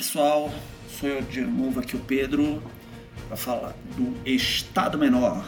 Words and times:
pessoal, 0.00 0.50
sou 0.98 1.10
eu 1.10 1.20
de 1.20 1.42
novo 1.42 1.78
aqui 1.78 1.94
o 1.94 1.98
Pedro 1.98 2.62
para 3.28 3.36
falar 3.36 3.74
do 3.98 4.16
Estado 4.24 4.96
Menor. 4.96 5.46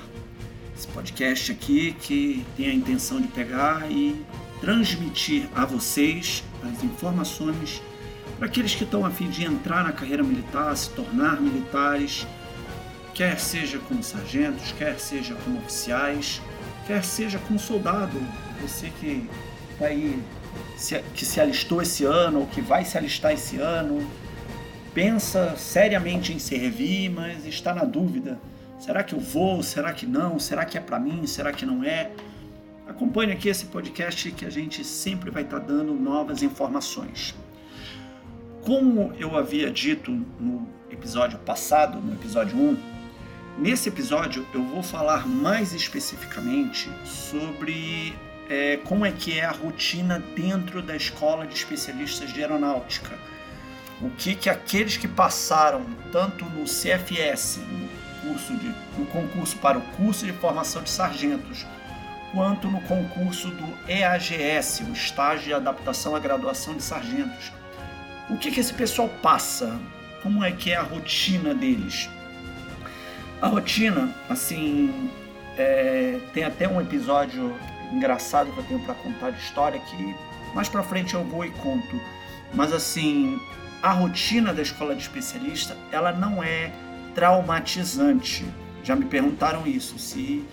Esse 0.76 0.86
podcast 0.88 1.52
aqui 1.52 1.96
que 1.98 2.44
tem 2.54 2.68
a 2.68 2.74
intenção 2.74 3.18
de 3.18 3.28
pegar 3.28 3.90
e 3.90 4.22
transmitir 4.60 5.48
a 5.54 5.64
vocês 5.64 6.44
as 6.62 6.84
informações 6.84 7.80
para 8.36 8.44
aqueles 8.44 8.74
que 8.74 8.84
estão 8.84 9.06
a 9.06 9.10
fim 9.10 9.30
de 9.30 9.42
entrar 9.42 9.84
na 9.84 9.92
carreira 9.92 10.22
militar, 10.22 10.76
se 10.76 10.90
tornar 10.90 11.40
militares, 11.40 12.26
quer 13.14 13.40
seja 13.40 13.78
como 13.78 14.02
sargentos, 14.02 14.70
quer 14.72 15.00
seja 15.00 15.34
como 15.34 15.60
oficiais, 15.60 16.42
quer 16.86 17.02
seja 17.02 17.38
como 17.38 17.58
soldado, 17.58 18.20
você 18.60 18.92
que 19.00 19.26
está 19.72 19.86
aí 19.86 20.22
que 21.14 21.24
se 21.24 21.40
alistou 21.40 21.80
esse 21.80 22.04
ano 22.04 22.40
ou 22.40 22.46
que 22.46 22.60
vai 22.60 22.84
se 22.84 22.98
alistar 22.98 23.32
esse 23.32 23.56
ano, 23.56 24.06
pensa 24.94 25.56
seriamente 25.56 26.32
em 26.32 26.38
servir, 26.38 27.10
mas 27.10 27.46
está 27.46 27.74
na 27.74 27.84
dúvida: 27.84 28.38
será 28.78 29.02
que 29.02 29.14
eu 29.14 29.20
vou? 29.20 29.62
Será 29.62 29.92
que 29.92 30.06
não? 30.06 30.38
Será 30.38 30.64
que 30.64 30.76
é 30.76 30.80
para 30.80 30.98
mim? 30.98 31.26
Será 31.26 31.52
que 31.52 31.66
não 31.66 31.82
é? 31.82 32.10
Acompanhe 32.86 33.32
aqui 33.32 33.48
esse 33.48 33.66
podcast 33.66 34.30
que 34.32 34.44
a 34.44 34.50
gente 34.50 34.84
sempre 34.84 35.30
vai 35.30 35.42
estar 35.42 35.60
tá 35.60 35.66
dando 35.66 35.94
novas 35.94 36.42
informações. 36.42 37.34
Como 38.60 39.12
eu 39.18 39.36
havia 39.36 39.70
dito 39.70 40.10
no 40.38 40.68
episódio 40.90 41.38
passado, 41.38 42.00
no 42.00 42.12
episódio 42.12 42.56
1, 42.56 42.76
nesse 43.58 43.88
episódio 43.88 44.46
eu 44.54 44.62
vou 44.62 44.82
falar 44.82 45.26
mais 45.26 45.72
especificamente 45.72 46.90
sobre 47.04 48.14
é, 48.48 48.76
como 48.84 49.04
é 49.04 49.10
que 49.10 49.38
é 49.38 49.44
a 49.44 49.50
rotina 49.50 50.22
dentro 50.36 50.82
da 50.82 50.94
escola 50.94 51.46
de 51.46 51.54
especialistas 51.54 52.32
de 52.32 52.40
aeronáutica 52.40 53.18
o 54.02 54.10
que 54.10 54.34
que 54.34 54.50
aqueles 54.50 54.96
que 54.96 55.06
passaram 55.06 55.84
tanto 56.10 56.44
no 56.44 56.64
CFS, 56.64 57.58
no, 57.58 57.88
curso 58.28 58.56
de, 58.56 58.74
no 58.98 59.06
concurso 59.06 59.56
para 59.58 59.78
o 59.78 59.82
curso 59.96 60.26
de 60.26 60.32
formação 60.32 60.82
de 60.82 60.90
sargentos, 60.90 61.64
quanto 62.32 62.68
no 62.68 62.80
concurso 62.82 63.48
do 63.48 63.88
EAGS, 63.88 64.80
o 64.80 64.92
estágio 64.92 65.46
de 65.46 65.54
adaptação 65.54 66.16
à 66.16 66.18
graduação 66.18 66.74
de 66.74 66.82
sargentos. 66.82 67.52
O 68.28 68.36
que 68.36 68.50
que 68.50 68.60
esse 68.60 68.74
pessoal 68.74 69.08
passa? 69.22 69.78
Como 70.22 70.42
é 70.42 70.50
que 70.50 70.72
é 70.72 70.76
a 70.76 70.82
rotina 70.82 71.54
deles? 71.54 72.08
A 73.40 73.48
rotina, 73.48 74.14
assim, 74.28 75.10
é, 75.56 76.18
tem 76.32 76.44
até 76.44 76.66
um 76.66 76.80
episódio 76.80 77.54
engraçado 77.92 78.50
que 78.52 78.58
eu 78.58 78.64
tenho 78.64 78.80
para 78.80 78.94
contar 78.94 79.30
de 79.30 79.40
história 79.40 79.78
que 79.78 80.14
mais 80.54 80.68
para 80.68 80.82
frente 80.82 81.14
eu 81.14 81.24
vou 81.24 81.44
e 81.44 81.50
conto. 81.50 82.00
Mas 82.54 82.72
assim, 82.72 83.38
a 83.82 83.90
rotina 83.90 84.54
da 84.54 84.62
escola 84.62 84.94
de 84.94 85.02
especialista 85.02 85.76
ela 85.90 86.12
não 86.12 86.42
é 86.42 86.72
traumatizante. 87.14 88.44
Já 88.84 88.94
me 88.94 89.04
perguntaram 89.04 89.66
isso, 89.66 89.98
se 89.98 90.44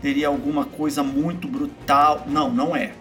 teria 0.00 0.28
alguma 0.28 0.64
coisa 0.64 1.02
muito 1.02 1.48
brutal. 1.48 2.24
Não, 2.28 2.50
não 2.52 2.76
é. 2.76 2.94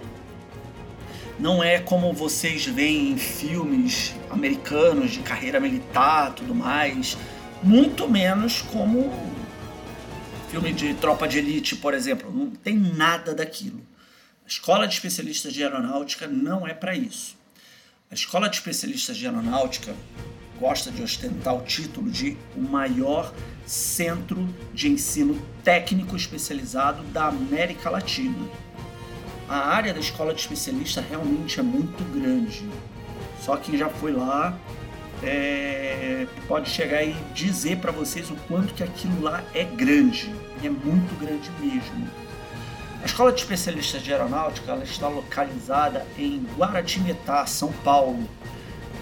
Não 1.40 1.64
é 1.64 1.80
como 1.80 2.12
vocês 2.12 2.66
veem 2.66 3.12
em 3.12 3.18
filmes 3.18 4.16
americanos 4.32 5.12
de 5.12 5.20
carreira 5.20 5.60
militar, 5.60 6.34
tudo 6.34 6.56
mais. 6.56 7.16
Muito 7.62 8.10
menos 8.10 8.62
como 8.62 9.14
filme 10.50 10.74
de 10.74 10.96
tropa 10.96 11.28
de 11.28 11.38
elite, 11.38 11.76
por 11.76 11.94
exemplo. 11.94 12.32
Não 12.34 12.50
tem 12.50 12.76
nada 12.76 13.36
daquilo. 13.36 13.82
A 14.44 14.48
escola 14.48 14.88
de 14.88 14.96
especialistas 14.96 15.54
de 15.54 15.62
aeronáutica 15.62 16.28
não 16.28 16.68
é 16.68 16.74
para 16.74 16.96
isso. 16.96 17.37
A 18.10 18.14
Escola 18.14 18.48
de 18.48 18.56
Especialistas 18.56 19.18
de 19.18 19.28
Aeronáutica 19.28 19.94
gosta 20.58 20.90
de 20.90 21.04
ostentar 21.04 21.54
o 21.54 21.62
título 21.62 22.10
de 22.10 22.38
o 22.56 22.62
maior 22.62 23.34
centro 23.66 24.48
de 24.74 24.88
ensino 24.88 25.38
técnico 25.62 26.16
especializado 26.16 27.04
da 27.12 27.26
América 27.26 27.90
Latina. 27.90 28.50
A 29.50 29.58
área 29.58 29.94
da 29.94 30.00
escola 30.00 30.34
de 30.34 30.40
especialista 30.40 31.02
realmente 31.02 31.60
é 31.60 31.64
muito 31.64 32.02
grande. 32.18 32.66
Só 33.42 33.58
quem 33.58 33.78
já 33.78 33.90
foi 33.90 34.14
lá 34.14 34.58
é, 35.22 36.28
pode 36.48 36.70
chegar 36.70 37.04
e 37.04 37.14
dizer 37.34 37.80
para 37.80 37.92
vocês 37.92 38.32
o 38.32 38.36
quanto 38.48 38.74
que 38.74 38.84
aquilo 38.84 39.22
lá 39.22 39.44
é 39.54 39.66
grande. 39.66 40.34
É 40.64 40.70
muito 40.70 41.14
grande 41.20 41.52
mesmo. 41.60 42.27
A 43.02 43.06
Escola 43.06 43.32
de 43.32 43.40
Especialistas 43.42 44.02
de 44.02 44.12
Aeronáutica 44.12 44.72
ela 44.72 44.84
está 44.84 45.08
localizada 45.08 46.06
em 46.18 46.44
Guaratinguetá, 46.58 47.46
São 47.46 47.72
Paulo, 47.72 48.28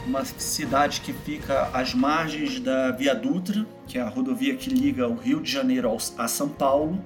uma 0.06 0.26
cidade 0.26 1.00
que 1.00 1.14
fica 1.14 1.70
às 1.74 1.94
margens 1.94 2.60
da 2.60 2.92
Via 2.92 3.16
Dutra, 3.16 3.66
que 3.88 3.98
é 3.98 4.02
a 4.02 4.10
rodovia 4.10 4.56
que 4.56 4.70
liga 4.70 5.08
o 5.08 5.16
Rio 5.16 5.42
de 5.42 5.50
Janeiro 5.50 5.96
a 6.18 6.28
São 6.28 6.50
Paulo. 6.50 7.04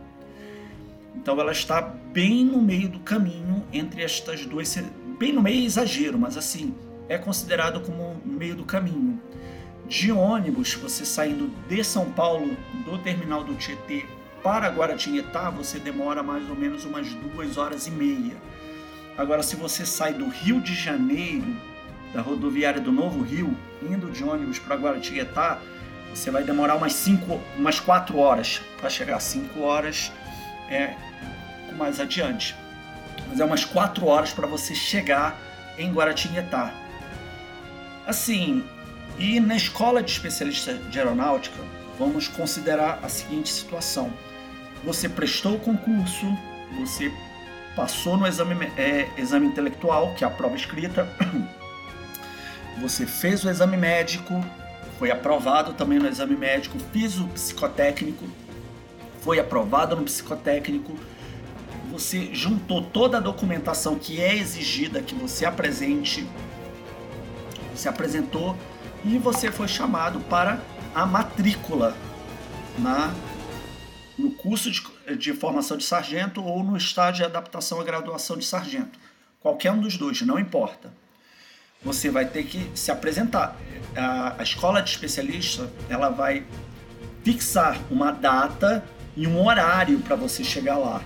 Então 1.16 1.40
ela 1.40 1.52
está 1.52 1.80
bem 1.80 2.44
no 2.44 2.60
meio 2.60 2.90
do 2.90 3.00
caminho 3.00 3.64
entre 3.72 4.04
estas 4.04 4.46
duas, 4.46 4.76
bem 5.20 5.32
no 5.32 5.42
meio 5.42 5.62
é 5.62 5.66
exagero, 5.66 6.18
mas 6.18 6.38
assim, 6.38 6.74
é 7.08 7.18
considerado 7.18 7.82
como 7.82 8.20
meio 8.26 8.56
do 8.56 8.66
caminho. 8.66 9.22
De 9.88 10.12
ônibus, 10.12 10.74
você 10.74 11.06
saindo 11.06 11.52
de 11.68 11.84
São 11.84 12.12
Paulo, 12.12 12.58
do 12.84 12.98
terminal 12.98 13.44
do 13.44 13.56
Tietê 13.56 14.06
para 14.44 14.70
Guaratinguetá 14.70 15.50
você 15.50 15.80
demora 15.80 16.24
mais 16.24 16.50
ou 16.50 16.56
menos 16.56 16.86
umas 16.86 17.14
duas 17.14 17.58
horas 17.58 17.88
e 17.88 17.92
meia. 17.92 18.38
Agora, 19.18 19.44
se 19.44 19.56
você 19.56 19.86
sai 19.86 20.14
do 20.14 20.30
Rio 20.30 20.62
de 20.62 20.74
Janeiro, 20.74 21.56
da 22.14 22.22
rodoviária 22.22 22.80
do 22.80 22.92
Novo 22.92 23.22
Rio, 23.22 23.56
indo 23.82 24.10
de 24.10 24.24
ônibus 24.24 24.60
para 24.60 24.76
Guaratinguetá, 24.76 25.60
você 26.10 26.32
vai 26.32 26.44
demorar 26.44 26.76
umas 26.76 26.94
cinco, 26.94 27.40
umas 27.58 27.80
quatro 27.80 28.18
horas 28.18 28.62
para 28.80 28.90
chegar. 28.90 29.18
a 29.18 29.20
Cinco 29.20 29.62
horas 29.62 30.12
é 30.70 30.96
mais 31.78 32.00
adiante, 32.00 32.56
mas 33.28 33.40
é 33.40 33.46
umas 33.46 33.66
quatro 33.66 34.06
horas 34.08 34.32
para 34.32 34.48
você 34.48 34.74
chegar 34.74 35.38
em 35.78 35.92
Guaratinguetá. 35.92 36.74
Assim, 38.08 38.64
e 39.18 39.40
na 39.40 39.56
escola 39.56 40.02
de 40.02 40.12
especialista 40.12 40.74
de 40.74 40.98
aeronáutica, 40.98 41.62
vamos 41.98 42.28
considerar 42.28 43.00
a 43.04 43.10
seguinte 43.10 43.50
situação 43.50 44.12
você 44.84 45.10
prestou 45.10 45.56
o 45.56 45.60
concurso, 45.60 46.26
você 46.80 47.12
passou 47.76 48.18
no 48.18 48.28
exame, 48.28 48.66
é, 48.78 49.08
exame 49.18 49.48
intelectual, 49.48 50.14
que 50.16 50.24
é 50.24 50.28
a 50.28 50.30
prova 50.30 50.56
escrita, 50.56 51.08
você 52.82 53.06
fez 53.06 53.44
o 53.44 53.50
exame 53.50 53.78
médico, 53.78 54.44
foi 54.98 55.12
aprovado 55.12 55.74
também 55.74 56.00
no 56.00 56.08
exame 56.08 56.36
médico, 56.36 56.78
fiz 56.92 57.18
o 57.18 57.28
psicotécnico, 57.28 58.26
foi 59.22 59.40
aprovado 59.40 59.96
no 59.96 60.04
psicotécnico, 60.04 60.94
você 61.92 62.34
juntou 62.34 62.82
toda 62.84 63.18
a 63.18 63.20
documentação 63.20 63.98
que 63.98 64.22
é 64.22 64.36
exigida 64.36 65.02
que 65.02 65.16
você 65.16 65.46
apresente, 65.46 66.28
você 67.76 67.90
apresentou 67.90 68.56
e 69.04 69.18
você 69.18 69.52
foi 69.52 69.68
chamado 69.68 70.20
para 70.22 70.60
a 70.94 71.06
matrícula 71.06 71.96
na 72.78 73.14
curso 74.42 74.72
de, 74.72 74.82
de 75.18 75.34
formação 75.34 75.78
de 75.78 75.84
sargento 75.84 76.44
ou 76.44 76.64
no 76.64 76.76
estágio 76.76 77.18
de 77.18 77.24
adaptação 77.26 77.80
à 77.80 77.84
graduação 77.84 78.38
de 78.38 78.46
sargento. 78.46 79.00
Qualquer 79.42 79.72
um 79.72 79.80
dos 79.80 79.98
dois, 79.98 80.22
não 80.22 80.40
importa. 80.40 80.92
Você 81.82 82.10
vai 82.10 82.26
ter 82.26 82.44
que 82.44 82.70
se 82.74 82.92
apresentar. 82.92 83.56
A, 83.96 84.36
a 84.40 84.44
escola 84.44 84.82
de 84.82 84.90
especialista 84.90 85.72
ela 85.90 86.10
vai 86.10 86.46
fixar 87.24 87.80
uma 87.90 88.12
data 88.12 88.84
e 89.16 89.28
um 89.28 89.46
horário 89.46 90.00
para 90.00 90.16
você 90.16 90.44
chegar 90.44 90.78
lá. 90.78 91.02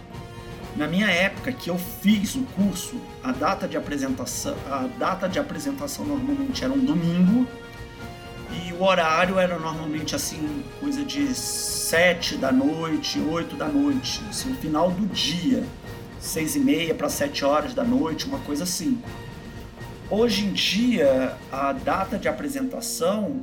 Na 0.76 0.88
minha 0.88 1.08
época 1.08 1.52
que 1.52 1.70
eu 1.70 1.78
fiz 1.78 2.34
o 2.34 2.44
curso, 2.44 3.00
a 3.24 3.32
data 3.32 3.68
de 3.68 3.78
apresentação, 3.78 4.56
a 4.70 4.88
data 4.98 5.30
de 5.30 5.38
apresentação 5.38 6.04
normalmente 6.04 6.64
era 6.64 6.74
um 6.74 6.84
domingo 6.84 7.48
o 8.80 8.84
horário 8.84 9.40
era 9.40 9.58
normalmente 9.60 10.16
assim, 10.16 10.64
coisa 10.80 11.04
de 11.04 11.34
7 11.34 12.38
da 12.38 12.52
noite, 12.52 13.20
8 13.20 13.56
da 13.56 13.68
noite, 13.68 14.22
assim, 14.30 14.50
no 14.50 14.56
final 14.56 14.92
do 14.92 15.06
dia, 15.08 15.64
6 16.20 16.56
e 16.56 16.60
meia 16.60 16.96
para 16.96 17.10
7 17.10 17.46
horas 17.46 17.74
da 17.74 17.84
noite, 17.84 18.26
uma 18.26 18.40
coisa 18.40 18.64
assim. 18.64 19.02
Hoje 20.10 20.46
em 20.46 20.54
dia, 20.54 21.36
a 21.52 21.72
data 21.72 22.18
de 22.18 22.28
apresentação 22.28 23.42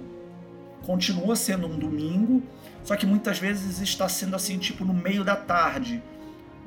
continua 0.84 1.36
sendo 1.36 1.66
um 1.66 1.78
domingo, 1.78 2.42
só 2.84 2.96
que 2.96 3.06
muitas 3.06 3.38
vezes 3.38 3.80
está 3.80 4.08
sendo 4.08 4.34
assim, 4.34 4.58
tipo 4.58 4.84
no 4.84 4.94
meio 4.94 5.24
da 5.24 5.36
tarde, 5.36 6.02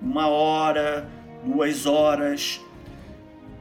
uma 0.01 0.27
hora, 0.27 1.07
duas 1.45 1.85
horas, 1.85 2.61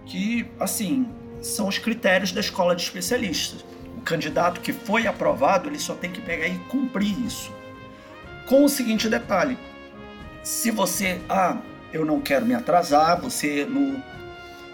que 0.06 0.46
assim 0.58 1.08
são 1.40 1.66
os 1.68 1.78
critérios 1.78 2.32
da 2.32 2.40
escola 2.40 2.76
de 2.76 2.82
especialistas 2.82 3.64
candidato 4.02 4.60
que 4.60 4.72
foi 4.72 5.06
aprovado, 5.06 5.68
ele 5.68 5.78
só 5.78 5.94
tem 5.94 6.10
que 6.10 6.20
pegar 6.20 6.48
e 6.48 6.58
cumprir 6.68 7.18
isso. 7.24 7.50
Com 8.46 8.64
o 8.64 8.68
seguinte 8.68 9.08
detalhe: 9.08 9.56
se 10.42 10.70
você, 10.70 11.20
ah, 11.28 11.58
eu 11.92 12.04
não 12.04 12.20
quero 12.20 12.44
me 12.44 12.54
atrasar, 12.54 13.20
você 13.20 13.64
no, 13.64 14.02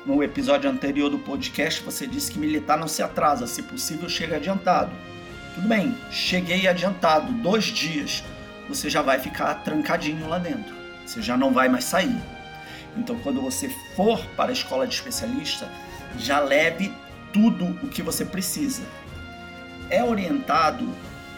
no 0.07 0.23
episódio 0.23 0.71
anterior 0.71 1.11
do 1.11 1.19
podcast, 1.19 1.83
você 1.83 2.07
disse 2.07 2.33
que 2.33 2.39
militar 2.39 2.79
não 2.79 2.89
se 2.89 3.03
atrasa, 3.03 3.47
se 3.47 3.63
possível, 3.63 4.09
chega 4.09 4.37
adiantado. 4.37 4.91
Tudo 5.55 5.69
bem, 5.69 5.97
cheguei 6.11 6.69
adiantado, 6.69 7.33
dois 7.33 7.65
dias, 7.65 8.23
você 8.69 8.89
já 8.89 9.03
vai 9.03 9.19
ficar 9.19 9.55
trancadinho 9.57 10.29
lá 10.29 10.39
dentro, 10.39 10.75
você 11.05 11.21
já 11.21 11.37
não 11.37 11.53
vai 11.53 11.69
mais 11.69 11.85
sair. 11.85 12.17
Então, 12.97 13.19
quando 13.19 13.41
você 13.41 13.69
for 13.95 14.25
para 14.37 14.51
a 14.51 14.53
escola 14.53 14.87
de 14.87 14.95
especialista, 14.95 15.71
já 16.19 16.41
leve 16.41 16.93
tudo 17.33 17.67
o 17.83 17.89
que 17.89 18.03
você 18.03 18.25
precisa. 18.25 18.83
É 19.91 20.03
orientado 20.03 20.89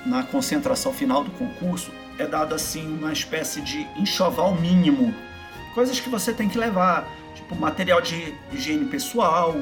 na 0.05 0.23
concentração 0.23 0.93
final 0.93 1.23
do 1.23 1.31
concurso, 1.33 1.91
é 2.19 2.27
dado 2.27 2.55
assim 2.55 2.87
uma 2.87 3.13
espécie 3.13 3.61
de 3.61 3.87
enxoval 3.97 4.55
mínimo, 4.55 5.15
coisas 5.75 6.01
que 6.01 6.09
você 6.09 6.33
tem 6.33 6.49
que 6.49 6.59
levar 6.59 7.07
tipo 7.35 7.55
material 7.55 8.01
de 8.01 8.35
higiene 8.53 8.85
pessoal, 8.87 9.57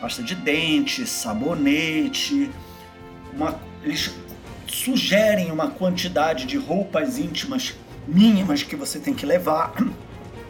pasta 0.00 0.22
de 0.22 0.34
dente, 0.34 1.06
sabonete. 1.06 2.50
Uma, 3.32 3.58
eles 3.82 4.10
sugerem 4.66 5.50
uma 5.50 5.68
quantidade 5.70 6.46
de 6.46 6.56
roupas 6.56 7.18
íntimas 7.18 7.74
mínimas 8.06 8.62
que 8.62 8.76
você 8.76 8.98
tem 8.98 9.14
que 9.14 9.26
levar, 9.26 9.72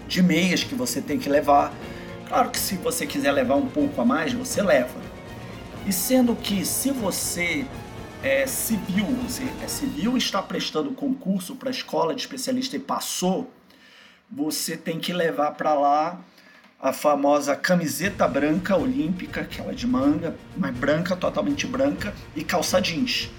de 0.07 0.23
meias 0.23 0.63
que 0.63 0.75
você 0.75 1.01
tem 1.01 1.19
que 1.19 1.29
levar. 1.29 1.73
Claro 2.29 2.51
que 2.51 2.59
se 2.59 2.77
você 2.77 3.07
quiser 3.07 3.33
levar 3.33 3.57
um 3.57 3.67
pouco 3.67 4.01
a 4.01 4.05
mais, 4.05 4.33
você 4.33 4.63
leva. 4.63 5.08
E 5.89 5.93
sendo 5.93 6.37
que 6.37 6.67
se 6.67 6.91
você 6.91 7.65
é 8.23 8.47
civil, 8.47 9.07
você 9.27 9.45
é 9.65 9.67
civil 9.67 10.19
está 10.19 10.43
prestando 10.43 10.91
concurso 10.91 11.57
para 11.57 11.71
a 11.71 11.73
escola 11.73 12.15
de 12.15 12.21
especialista 12.21 12.77
e 12.77 12.79
passou, 12.79 13.51
você 14.31 14.77
tem 14.77 14.99
que 15.01 15.15
levar 15.15 15.53
para 15.53 15.73
lá 15.73 16.21
a 16.79 16.93
famosa 16.93 17.57
camiseta 17.57 18.29
branca 18.29 18.77
olímpica, 18.77 19.41
aquela 19.41 19.75
de 19.75 19.87
manga, 19.87 20.37
mas 20.59 20.77
branca, 20.77 21.17
totalmente 21.17 21.67
branca, 21.67 22.13
e 22.37 22.45
calça 22.45 22.83
jeans. 22.83 23.31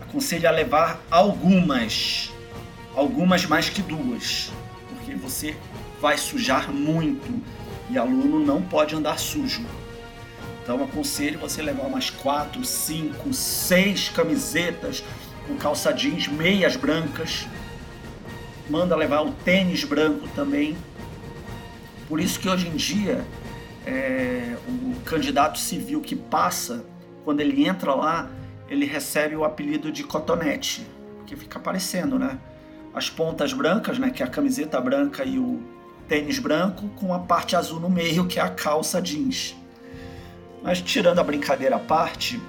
Aconselho 0.00 0.48
a 0.48 0.50
levar 0.50 1.00
algumas, 1.08 2.32
algumas 2.92 3.46
mais 3.46 3.68
que 3.68 3.82
duas, 3.82 4.50
porque 4.88 5.14
você 5.14 5.56
vai 6.00 6.18
sujar 6.18 6.72
muito 6.72 7.40
e 7.88 7.96
aluno 7.96 8.44
não 8.44 8.60
pode 8.60 8.96
andar 8.96 9.16
sujo. 9.16 9.64
Então 10.68 10.84
aconselho 10.84 11.38
você 11.38 11.62
levar 11.62 11.84
umas 11.84 12.10
quatro, 12.10 12.62
cinco, 12.62 13.32
seis 13.32 14.10
camisetas 14.10 15.02
com 15.46 15.56
calça 15.56 15.90
jeans, 15.92 16.28
meias 16.28 16.76
brancas, 16.76 17.48
manda 18.68 18.94
levar 18.94 19.22
o 19.22 19.32
tênis 19.32 19.82
branco 19.82 20.28
também. 20.34 20.76
Por 22.06 22.20
isso 22.20 22.38
que 22.38 22.50
hoje 22.50 22.68
em 22.68 22.76
dia 22.76 23.24
é, 23.86 24.58
o 24.68 25.00
candidato 25.06 25.58
civil 25.58 26.02
que 26.02 26.14
passa, 26.14 26.84
quando 27.24 27.40
ele 27.40 27.66
entra 27.66 27.94
lá, 27.94 28.28
ele 28.68 28.84
recebe 28.84 29.34
o 29.34 29.44
apelido 29.44 29.90
de 29.90 30.04
cotonete, 30.04 30.86
que 31.24 31.34
fica 31.34 31.58
aparecendo, 31.58 32.18
né? 32.18 32.38
As 32.92 33.08
pontas 33.08 33.54
brancas, 33.54 33.98
né, 33.98 34.10
que 34.10 34.22
é 34.22 34.26
a 34.26 34.28
camiseta 34.28 34.78
branca 34.78 35.24
e 35.24 35.38
o 35.38 35.62
tênis 36.06 36.38
branco, 36.38 36.90
com 36.90 37.14
a 37.14 37.20
parte 37.20 37.56
azul 37.56 37.80
no 37.80 37.88
meio, 37.88 38.26
que 38.26 38.38
é 38.38 38.42
a 38.42 38.50
calça 38.50 39.00
jeans. 39.00 39.57
Mas 40.62 40.80
tirando 40.80 41.18
a 41.18 41.24
brincadeira 41.24 41.76
à 41.76 41.78
parte, 41.78 42.40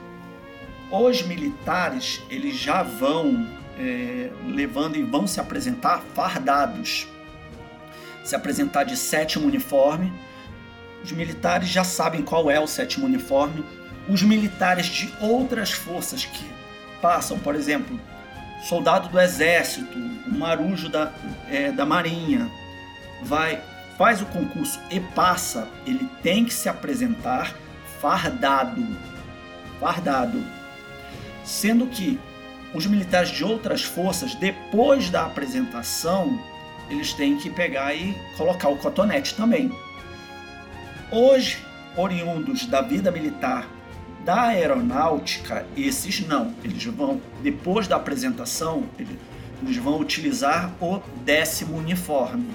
os 0.91 1.21
militares 1.21 2.21
eles 2.29 2.55
já 2.55 2.83
vão 2.83 3.47
é, 3.77 4.29
levando 4.47 4.97
e 4.97 5.03
vão 5.03 5.27
se 5.27 5.39
apresentar 5.39 6.01
fardados. 6.13 7.07
Se 8.23 8.35
apresentar 8.35 8.83
de 8.83 8.97
sétimo 8.97 9.47
uniforme. 9.47 10.11
Os 11.03 11.11
militares 11.11 11.69
já 11.69 11.83
sabem 11.83 12.21
qual 12.21 12.49
é 12.51 12.59
o 12.59 12.67
sétimo 12.67 13.05
uniforme. 13.05 13.63
Os 14.07 14.21
militares 14.21 14.87
de 14.87 15.13
outras 15.21 15.71
forças 15.71 16.25
que 16.25 16.45
passam, 17.01 17.39
por 17.39 17.55
exemplo, 17.55 17.99
soldado 18.67 19.07
do 19.07 19.19
exército, 19.19 19.97
o 19.97 20.33
marujo 20.33 20.89
da, 20.89 21.13
é, 21.49 21.71
da 21.71 21.85
marinha, 21.85 22.49
vai 23.23 23.61
faz 23.97 24.21
o 24.21 24.25
concurso 24.27 24.79
e 24.89 24.97
passa, 25.01 25.67
ele 25.85 26.09
tem 26.23 26.45
que 26.45 26.53
se 26.53 26.69
apresentar 26.69 27.53
fardado. 28.01 28.85
Fardado. 29.79 30.43
Sendo 31.43 31.87
que 31.87 32.19
os 32.73 32.85
militares 32.85 33.29
de 33.29 33.43
outras 33.43 33.83
forças, 33.83 34.35
depois 34.35 35.09
da 35.09 35.25
apresentação, 35.25 36.39
eles 36.89 37.13
têm 37.13 37.37
que 37.37 37.49
pegar 37.49 37.93
e 37.93 38.15
colocar 38.37 38.69
o 38.69 38.77
cotonete 38.77 39.35
também. 39.35 39.71
Hoje, 41.11 41.57
oriundos 41.95 42.65
da 42.65 42.81
vida 42.81 43.11
militar 43.11 43.67
da 44.23 44.43
aeronáutica, 44.43 45.65
esses 45.75 46.19
não. 46.27 46.53
Eles 46.63 46.83
vão, 46.85 47.21
depois 47.41 47.87
da 47.87 47.95
apresentação, 47.95 48.83
eles 48.97 49.77
vão 49.77 49.99
utilizar 49.99 50.71
o 50.79 51.01
décimo 51.23 51.77
uniforme. 51.77 52.47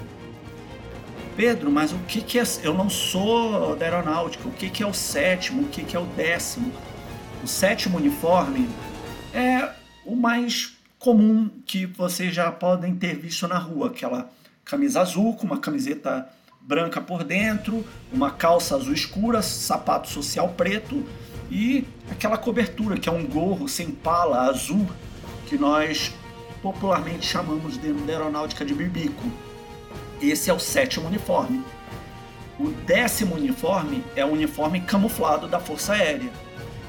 Pedro, 1.36 1.70
mas 1.70 1.92
o 1.92 1.98
que, 2.00 2.20
que 2.20 2.38
é. 2.38 2.44
Eu 2.62 2.75
não 2.75 2.88
sou 2.88 3.75
da 3.76 3.84
aeronáutica. 3.84 4.48
O 4.48 4.52
que, 4.52 4.70
que 4.70 4.82
é 4.82 4.86
o 4.86 4.94
sétimo? 4.94 5.62
O 5.62 5.69
que, 5.69 5.82
que 5.82 5.96
é 5.96 6.00
o 6.00 6.06
décimo? 6.06 6.72
O 7.42 7.46
sétimo 7.46 7.98
uniforme 7.98 8.69
é 9.32 9.70
o 10.06 10.14
mais 10.14 10.76
comum 10.98 11.50
que 11.66 11.84
vocês 11.84 12.34
já 12.34 12.50
podem 12.50 12.94
ter 12.94 13.16
visto 13.16 13.46
na 13.46 13.58
rua, 13.58 13.88
aquela 13.88 14.31
camisa 14.64 15.02
azul 15.02 15.34
com 15.34 15.44
uma 15.46 15.58
camiseta 15.58 16.26
branca 16.62 16.98
por 16.98 17.22
dentro, 17.22 17.84
uma 18.10 18.30
calça 18.30 18.75
azul 18.75 18.94
escura, 18.94 19.42
sapato 19.42 20.08
social 20.08 20.48
preto 20.50 21.04
e 21.50 21.87
aquela 22.10 22.38
cobertura 22.38 22.96
que 22.96 23.06
é 23.06 23.12
um 23.12 23.26
gorro 23.26 23.69
sem 23.69 23.90
pala 23.90 24.48
azul 24.48 24.88
que 25.46 25.58
nós 25.58 26.10
popularmente 26.62 27.26
chamamos 27.26 27.76
da 27.76 27.88
aeronáutica 28.12 28.64
de 28.64 28.75
bibico. 28.75 29.30
Esse 30.31 30.50
é 30.50 30.53
o 30.55 30.59
sétimo 30.59 31.06
uniforme. 31.06 31.62
O 32.59 32.71
décimo 32.71 33.35
uniforme 33.35 34.05
é 34.17 34.25
o 34.25 34.29
uniforme 34.29 34.81
camuflado 34.81 35.49
da 35.49 35.59
Força 35.59 35.94
Aérea, 35.94 36.31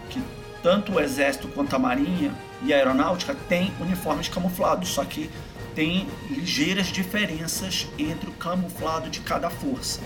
que 0.09 0.21
tanto 0.61 0.93
o 0.93 0.99
Exército 0.99 1.47
quanto 1.47 1.75
a 1.75 1.79
Marinha 1.79 2.33
e 2.63 2.73
a 2.73 2.77
aeronáutica 2.77 3.35
têm 3.49 3.73
uniformes 3.79 4.29
camuflados, 4.29 4.89
só 4.89 5.03
que 5.03 5.29
tem 5.73 6.07
ligeiras 6.29 6.87
diferenças 6.87 7.87
entre 7.97 8.29
o 8.29 8.33
camuflado 8.33 9.09
de 9.09 9.19
cada 9.19 9.49
força. 9.49 9.99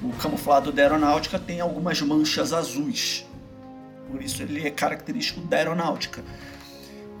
O 0.00 0.12
camuflado 0.14 0.72
da 0.72 0.82
aeronáutica 0.82 1.38
tem 1.38 1.60
algumas 1.60 2.00
manchas 2.00 2.52
azuis, 2.52 3.26
por 4.10 4.22
isso 4.22 4.42
ele 4.42 4.66
é 4.66 4.70
característico 4.70 5.40
da 5.40 5.58
aeronáutica. 5.58 6.24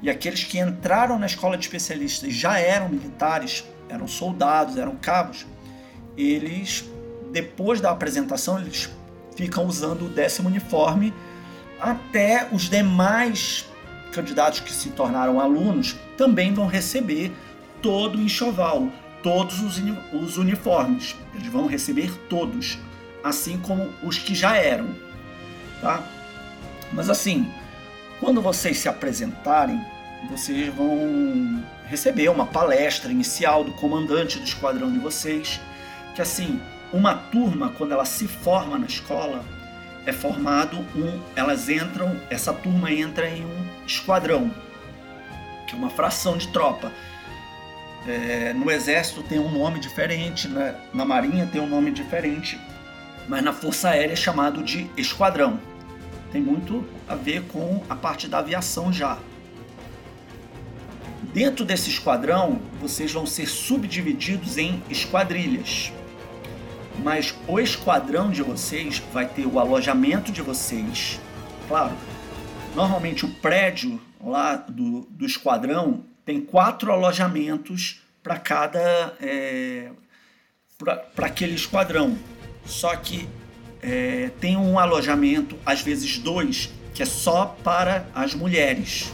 E 0.00 0.10
aqueles 0.10 0.42
que 0.42 0.58
entraram 0.58 1.18
na 1.18 1.26
escola 1.26 1.56
de 1.56 1.64
especialistas 1.64 2.34
já 2.34 2.58
eram 2.58 2.88
militares, 2.88 3.64
eram 3.92 4.08
soldados, 4.08 4.76
eram 4.76 4.96
cabos, 4.96 5.46
eles, 6.16 6.84
depois 7.30 7.80
da 7.80 7.90
apresentação, 7.90 8.58
eles 8.58 8.88
ficam 9.36 9.66
usando 9.66 10.06
o 10.06 10.08
décimo 10.08 10.48
uniforme 10.48 11.12
até 11.80 12.48
os 12.52 12.70
demais 12.70 13.66
candidatos 14.12 14.60
que 14.60 14.72
se 14.72 14.90
tornaram 14.90 15.40
alunos 15.40 15.96
também 16.16 16.52
vão 16.52 16.66
receber 16.66 17.32
todo 17.80 18.16
o 18.16 18.20
enxoval, 18.20 18.88
todos 19.22 19.60
os, 19.60 20.36
uniformes. 20.36 21.16
Eles 21.34 21.48
vão 21.48 21.66
receber 21.66 22.12
todos, 22.28 22.78
assim 23.24 23.58
como 23.58 23.90
os 24.02 24.18
que 24.18 24.34
já 24.34 24.56
eram. 24.56 24.94
Tá? 25.80 26.02
Mas 26.92 27.10
assim, 27.10 27.50
quando 28.20 28.40
vocês 28.40 28.78
se 28.78 28.88
apresentarem, 28.88 29.80
vocês 30.30 30.72
vão 30.72 31.64
receber 31.92 32.30
uma 32.30 32.46
palestra 32.46 33.12
inicial 33.12 33.62
do 33.62 33.72
comandante 33.72 34.38
do 34.38 34.44
esquadrão 34.46 34.90
de 34.90 34.98
vocês, 34.98 35.60
que 36.14 36.22
assim, 36.22 36.58
uma 36.90 37.14
turma 37.14 37.68
quando 37.76 37.92
ela 37.92 38.06
se 38.06 38.26
forma 38.26 38.78
na 38.78 38.86
escola, 38.86 39.44
é 40.06 40.10
formado 40.12 40.78
um, 40.96 41.20
elas 41.36 41.68
entram, 41.68 42.18
essa 42.30 42.50
turma 42.50 42.90
entra 42.90 43.28
em 43.28 43.44
um 43.44 43.66
esquadrão, 43.86 44.50
que 45.66 45.74
é 45.74 45.76
uma 45.76 45.90
fração 45.90 46.38
de 46.38 46.48
tropa. 46.48 46.90
É, 48.08 48.54
no 48.54 48.70
exército 48.70 49.22
tem 49.22 49.38
um 49.38 49.50
nome 49.50 49.78
diferente, 49.78 50.48
na, 50.48 50.74
na 50.94 51.04
marinha 51.04 51.46
tem 51.46 51.60
um 51.60 51.68
nome 51.68 51.90
diferente, 51.90 52.58
mas 53.28 53.44
na 53.44 53.52
força 53.52 53.90
aérea 53.90 54.14
é 54.14 54.16
chamado 54.16 54.62
de 54.62 54.90
esquadrão. 54.96 55.60
Tem 56.32 56.40
muito 56.40 56.88
a 57.06 57.14
ver 57.14 57.42
com 57.48 57.84
a 57.86 57.94
parte 57.94 58.28
da 58.28 58.38
aviação 58.38 58.90
já. 58.90 59.18
Dentro 61.32 61.64
desse 61.64 61.90
esquadrão, 61.90 62.60
vocês 62.80 63.12
vão 63.12 63.26
ser 63.26 63.46
subdivididos 63.46 64.58
em 64.58 64.82
esquadrilhas 64.90 65.92
mas 66.98 67.34
o 67.46 67.58
esquadrão 67.58 68.30
de 68.30 68.42
vocês 68.42 69.02
vai 69.12 69.26
ter 69.26 69.46
o 69.46 69.58
alojamento 69.58 70.30
de 70.30 70.42
vocês. 70.42 71.20
Claro, 71.68 71.94
normalmente 72.74 73.24
o 73.24 73.28
prédio 73.28 74.00
lá 74.22 74.56
do, 74.56 75.06
do 75.10 75.24
esquadrão 75.24 76.04
tem 76.24 76.40
quatro 76.40 76.92
alojamentos 76.92 78.02
para 78.22 78.38
cada. 78.38 79.16
É, 79.20 79.90
para 81.14 81.26
aquele 81.26 81.54
esquadrão. 81.54 82.18
Só 82.64 82.94
que 82.96 83.28
é, 83.80 84.30
tem 84.40 84.56
um 84.56 84.78
alojamento, 84.78 85.56
às 85.64 85.80
vezes 85.80 86.18
dois, 86.18 86.70
que 86.94 87.02
é 87.02 87.06
só 87.06 87.56
para 87.62 88.06
as 88.14 88.34
mulheres. 88.34 89.12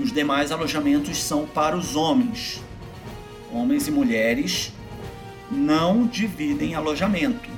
Os 0.00 0.10
demais 0.10 0.50
alojamentos 0.50 1.22
são 1.22 1.46
para 1.46 1.76
os 1.76 1.94
homens. 1.94 2.62
Homens 3.52 3.86
e 3.86 3.90
mulheres 3.90 4.72
não 5.50 6.06
dividem 6.06 6.74
alojamento. 6.74 7.50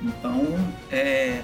Então, 0.00 0.46
é, 0.90 1.42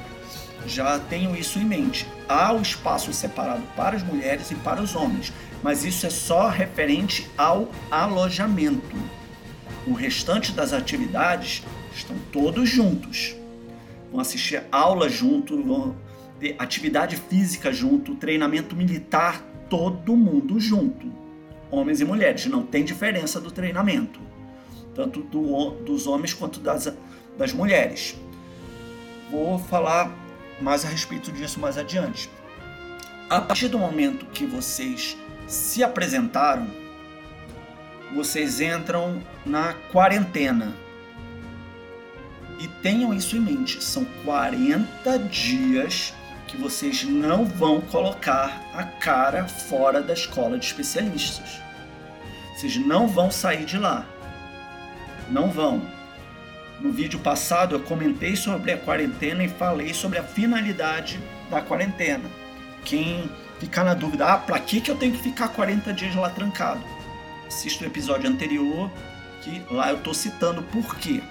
já 0.66 0.98
tenho 0.98 1.36
isso 1.36 1.58
em 1.58 1.66
mente. 1.66 2.06
Há 2.26 2.54
o 2.54 2.62
espaço 2.62 3.12
separado 3.12 3.62
para 3.76 3.96
as 3.96 4.02
mulheres 4.02 4.50
e 4.50 4.54
para 4.54 4.80
os 4.80 4.94
homens, 4.96 5.34
mas 5.62 5.84
isso 5.84 6.06
é 6.06 6.10
só 6.10 6.48
referente 6.48 7.28
ao 7.36 7.70
alojamento. 7.90 8.96
O 9.86 9.92
restante 9.92 10.52
das 10.52 10.72
atividades 10.72 11.62
estão 11.94 12.16
todos 12.32 12.70
juntos. 12.70 13.36
Vão 14.10 14.20
assistir 14.20 14.62
aula 14.72 15.10
junto, 15.10 15.62
vão 15.62 15.94
ter 16.40 16.56
atividade 16.58 17.16
física 17.16 17.70
junto, 17.70 18.14
treinamento 18.14 18.74
militar, 18.74 19.44
todo 19.68 20.16
mundo 20.16 20.58
junto. 20.60 21.12
Homens 21.70 22.00
e 22.00 22.04
mulheres, 22.04 22.46
não 22.46 22.62
tem 22.62 22.84
diferença 22.84 23.40
do 23.40 23.50
treinamento, 23.50 24.20
tanto 24.94 25.20
do, 25.22 25.70
dos 25.70 26.06
homens 26.06 26.32
quanto 26.32 26.60
das, 26.60 26.92
das 27.36 27.52
mulheres. 27.52 28.16
Vou 29.30 29.58
falar 29.58 30.10
mais 30.60 30.84
a 30.84 30.88
respeito 30.88 31.32
disso 31.32 31.58
mais 31.58 31.76
adiante. 31.76 32.30
A 33.28 33.40
partir 33.40 33.68
do 33.68 33.78
momento 33.78 34.26
que 34.26 34.46
vocês 34.46 35.16
se 35.48 35.82
apresentaram, 35.82 36.68
vocês 38.14 38.60
entram 38.60 39.20
na 39.44 39.74
quarentena. 39.92 40.74
E 42.58 42.68
tenham 42.80 43.12
isso 43.12 43.36
em 43.36 43.40
mente, 43.40 43.82
são 43.82 44.06
40 44.24 45.18
dias 45.18 46.14
que 46.46 46.56
vocês 46.56 47.04
não 47.04 47.44
vão 47.44 47.80
colocar 47.80 48.62
a 48.74 48.84
cara 48.84 49.46
fora 49.46 50.00
da 50.00 50.12
escola 50.12 50.58
de 50.58 50.66
especialistas. 50.66 51.60
Vocês 52.54 52.76
não 52.76 53.06
vão 53.06 53.30
sair 53.30 53.64
de 53.64 53.78
lá. 53.78 54.06
Não 55.28 55.50
vão. 55.50 55.82
No 56.80 56.92
vídeo 56.92 57.18
passado 57.18 57.74
eu 57.74 57.80
comentei 57.80 58.36
sobre 58.36 58.72
a 58.72 58.78
quarentena 58.78 59.42
e 59.42 59.48
falei 59.48 59.92
sobre 59.92 60.18
a 60.18 60.22
finalidade 60.22 61.20
da 61.50 61.60
quarentena. 61.60 62.30
Quem 62.84 63.30
ficar 63.58 63.84
na 63.84 63.94
dúvida, 63.94 64.26
ah, 64.26 64.38
para 64.38 64.58
que, 64.58 64.80
que 64.80 64.90
eu 64.90 64.96
tenho 64.96 65.12
que 65.12 65.22
ficar 65.22 65.48
40 65.48 65.92
dias 65.92 66.14
lá 66.14 66.30
trancado? 66.30 66.84
Assista 67.46 67.84
o 67.84 67.86
episódio 67.86 68.28
anterior, 68.28 68.90
que 69.42 69.62
lá 69.70 69.90
eu 69.90 69.96
estou 69.96 70.14
citando 70.14 70.62
por 70.62 70.96
quê. 70.96 71.22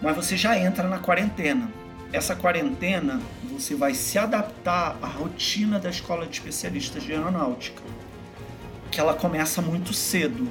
Mas 0.00 0.16
você 0.16 0.36
já 0.36 0.58
entra 0.58 0.88
na 0.88 0.98
quarentena. 0.98 1.68
Essa 2.12 2.36
quarentena 2.36 3.22
você 3.44 3.74
vai 3.74 3.94
se 3.94 4.18
adaptar 4.18 4.98
à 5.00 5.06
rotina 5.06 5.78
da 5.78 5.88
escola 5.88 6.26
de 6.26 6.32
especialistas 6.32 7.02
de 7.02 7.12
aeronáutica, 7.12 7.82
que 8.90 9.00
ela 9.00 9.14
começa 9.14 9.62
muito 9.62 9.94
cedo. 9.94 10.46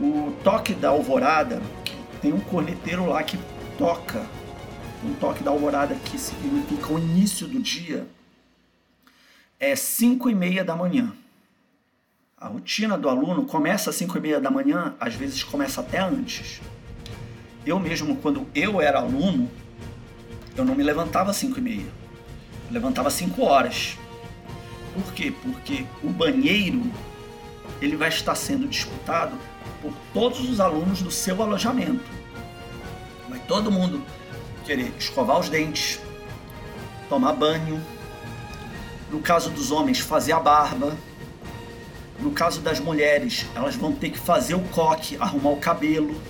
O 0.00 0.32
toque 0.44 0.72
da 0.72 0.90
alvorada 0.90 1.60
tem 2.22 2.32
um 2.32 2.38
corneteiro 2.38 3.06
lá 3.06 3.24
que 3.24 3.36
toca 3.76 4.24
um 5.04 5.14
toque 5.14 5.42
da 5.42 5.50
alvorada 5.50 5.96
que 5.96 6.16
significa 6.16 6.92
o 6.92 6.98
início 6.98 7.48
do 7.48 7.60
dia 7.60 8.06
é 9.58 9.74
5 9.74 10.30
e 10.30 10.34
meia 10.34 10.64
da 10.64 10.76
manhã. 10.76 11.12
A 12.36 12.46
rotina 12.46 12.96
do 12.96 13.08
aluno 13.08 13.44
começa 13.46 13.90
às 13.90 13.96
5 13.96 14.16
e 14.16 14.20
meia 14.20 14.40
da 14.40 14.50
manhã, 14.50 14.94
às 15.00 15.14
vezes 15.14 15.42
começa 15.42 15.80
até 15.80 15.98
antes. 15.98 16.60
Eu 17.66 17.80
mesmo, 17.80 18.16
quando 18.16 18.46
eu 18.54 18.80
era 18.80 19.00
aluno, 19.00 19.50
eu 20.60 20.64
não 20.64 20.74
me 20.74 20.82
levantava 20.82 21.30
às 21.30 21.36
5 21.36 21.58
e 21.58 21.62
meia. 21.62 21.86
Eu 22.66 22.72
levantava 22.72 23.08
às 23.08 23.14
5 23.14 23.42
horas. 23.42 23.96
Por 24.94 25.12
quê? 25.12 25.32
Porque 25.42 25.84
o 26.02 26.08
banheiro 26.08 26.82
ele 27.80 27.96
vai 27.96 28.08
estar 28.08 28.34
sendo 28.34 28.66
disputado 28.66 29.36
por 29.80 29.92
todos 30.12 30.48
os 30.48 30.60
alunos 30.60 31.00
do 31.02 31.10
seu 31.10 31.40
alojamento. 31.42 32.04
Vai 33.28 33.38
todo 33.40 33.70
mundo 33.70 34.02
querer 34.64 34.92
escovar 34.98 35.38
os 35.38 35.48
dentes, 35.48 36.00
tomar 37.08 37.32
banho, 37.32 37.80
no 39.10 39.20
caso 39.20 39.50
dos 39.50 39.70
homens, 39.70 40.00
fazer 40.00 40.32
a 40.32 40.40
barba. 40.40 40.96
No 42.20 42.32
caso 42.32 42.60
das 42.60 42.80
mulheres, 42.80 43.46
elas 43.54 43.76
vão 43.76 43.92
ter 43.92 44.10
que 44.10 44.18
fazer 44.18 44.54
o 44.54 44.60
coque, 44.60 45.16
arrumar 45.20 45.50
o 45.50 45.56
cabelo. 45.56 46.20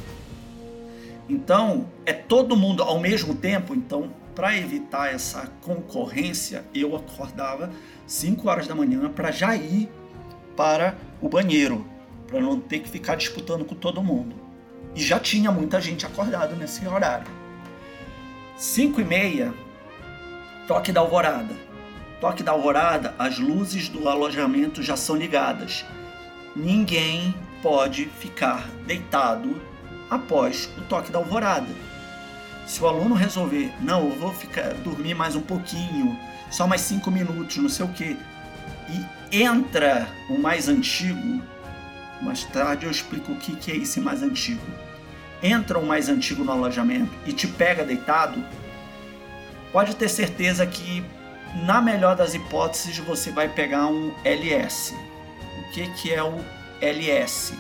Então, 1.28 1.88
é 2.06 2.12
todo 2.12 2.56
mundo 2.56 2.82
ao 2.82 2.98
mesmo 2.98 3.34
tempo. 3.34 3.74
Então, 3.74 4.10
para 4.34 4.56
evitar 4.56 5.12
essa 5.12 5.50
concorrência, 5.62 6.64
eu 6.74 6.96
acordava 6.96 7.70
5 8.06 8.48
horas 8.48 8.66
da 8.66 8.74
manhã 8.74 9.08
para 9.10 9.30
já 9.30 9.54
ir 9.54 9.90
para 10.56 10.96
o 11.20 11.28
banheiro, 11.28 11.84
para 12.26 12.40
não 12.40 12.58
ter 12.58 12.78
que 12.80 12.88
ficar 12.88 13.16
disputando 13.16 13.64
com 13.64 13.74
todo 13.74 14.02
mundo. 14.02 14.34
E 14.94 15.02
já 15.02 15.18
tinha 15.20 15.52
muita 15.52 15.80
gente 15.80 16.06
acordado 16.06 16.56
nesse 16.56 16.86
horário. 16.86 17.26
5 18.56 19.00
e 19.00 19.04
meia, 19.04 19.52
toque 20.66 20.92
da 20.92 21.00
alvorada. 21.00 21.54
Toque 22.20 22.42
da 22.42 22.52
alvorada, 22.52 23.14
as 23.18 23.38
luzes 23.38 23.88
do 23.88 24.08
alojamento 24.08 24.82
já 24.82 24.96
são 24.96 25.14
ligadas. 25.14 25.84
Ninguém 26.56 27.34
pode 27.62 28.06
ficar 28.06 28.68
deitado 28.86 29.60
após 30.10 30.68
o 30.76 30.82
toque 30.82 31.10
da 31.10 31.18
alvorada. 31.18 31.68
Se 32.66 32.82
o 32.82 32.86
aluno 32.86 33.14
resolver, 33.14 33.72
não, 33.80 34.10
eu 34.10 34.16
vou 34.16 34.32
ficar 34.32 34.74
dormir 34.74 35.14
mais 35.14 35.34
um 35.34 35.40
pouquinho, 35.40 36.18
só 36.50 36.66
mais 36.66 36.82
cinco 36.82 37.10
minutos, 37.10 37.56
não 37.56 37.68
sei 37.68 37.86
o 37.86 37.88
que, 37.88 38.16
e 39.30 39.42
entra 39.42 40.08
o 40.28 40.38
mais 40.38 40.68
antigo, 40.68 41.42
mais 42.20 42.44
tarde 42.44 42.86
eu 42.86 42.90
explico 42.90 43.32
o 43.32 43.36
que, 43.36 43.56
que 43.56 43.72
é 43.72 43.76
esse 43.76 44.00
mais 44.00 44.22
antigo. 44.22 44.64
Entra 45.42 45.78
o 45.78 45.86
mais 45.86 46.08
antigo 46.08 46.44
no 46.44 46.52
alojamento 46.52 47.12
e 47.24 47.32
te 47.32 47.46
pega 47.46 47.84
deitado, 47.84 48.44
pode 49.72 49.94
ter 49.94 50.08
certeza 50.08 50.66
que 50.66 51.04
na 51.54 51.80
melhor 51.80 52.14
das 52.16 52.34
hipóteses, 52.34 52.98
você 52.98 53.30
vai 53.30 53.48
pegar 53.48 53.86
um 53.86 54.12
LS. 54.24 54.94
O 54.94 55.72
que, 55.72 55.88
que 55.94 56.12
é 56.12 56.22
o 56.22 56.44
LS? 56.80 57.54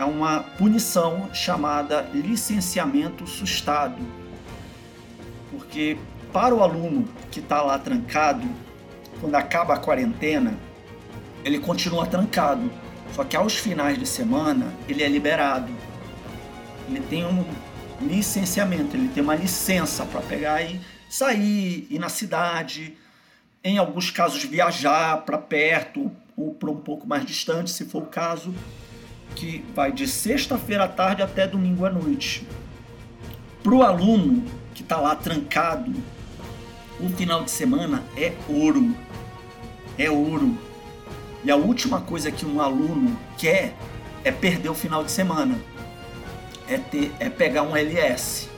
É 0.00 0.04
uma 0.04 0.40
punição 0.56 1.28
chamada 1.30 2.08
licenciamento 2.14 3.26
sustado. 3.26 3.98
Porque 5.50 5.98
para 6.32 6.54
o 6.54 6.62
aluno 6.62 7.06
que 7.30 7.40
está 7.40 7.60
lá 7.60 7.78
trancado, 7.78 8.48
quando 9.20 9.34
acaba 9.34 9.74
a 9.74 9.76
quarentena, 9.76 10.54
ele 11.44 11.58
continua 11.58 12.06
trancado. 12.06 12.72
Só 13.12 13.24
que 13.24 13.36
aos 13.36 13.56
finais 13.56 13.98
de 13.98 14.06
semana 14.06 14.72
ele 14.88 15.02
é 15.02 15.06
liberado. 15.06 15.70
Ele 16.88 17.00
tem 17.00 17.26
um 17.26 17.44
licenciamento, 18.00 18.96
ele 18.96 19.08
tem 19.08 19.22
uma 19.22 19.34
licença 19.34 20.06
para 20.06 20.22
pegar 20.22 20.62
e 20.62 20.80
sair, 21.10 21.86
ir 21.90 21.98
na 21.98 22.08
cidade, 22.08 22.96
em 23.62 23.76
alguns 23.76 24.10
casos 24.10 24.42
viajar 24.44 25.26
para 25.26 25.36
perto 25.36 26.10
ou 26.34 26.54
para 26.54 26.70
um 26.70 26.80
pouco 26.80 27.06
mais 27.06 27.26
distante, 27.26 27.70
se 27.70 27.84
for 27.84 28.04
o 28.04 28.06
caso, 28.06 28.54
que 29.34 29.64
vai 29.74 29.92
de 29.92 30.06
sexta-feira 30.06 30.84
à 30.84 30.88
tarde 30.88 31.22
até 31.22 31.46
domingo 31.46 31.84
à 31.84 31.90
noite. 31.90 32.46
Para 33.62 33.74
o 33.74 33.82
aluno 33.82 34.44
que 34.74 34.82
está 34.82 34.98
lá 34.98 35.14
trancado, 35.14 35.92
o 36.98 37.08
final 37.08 37.44
de 37.44 37.50
semana 37.50 38.02
é 38.16 38.32
ouro. 38.48 38.94
É 39.98 40.10
ouro. 40.10 40.56
E 41.44 41.50
a 41.50 41.56
última 41.56 42.00
coisa 42.00 42.30
que 42.30 42.44
um 42.44 42.60
aluno 42.60 43.18
quer 43.38 43.74
é 44.22 44.30
perder 44.30 44.68
o 44.68 44.74
final 44.74 45.02
de 45.02 45.10
semana. 45.10 45.58
É, 46.68 46.76
ter, 46.76 47.12
é 47.18 47.28
pegar 47.28 47.62
um 47.62 47.74
LS. 47.74 48.48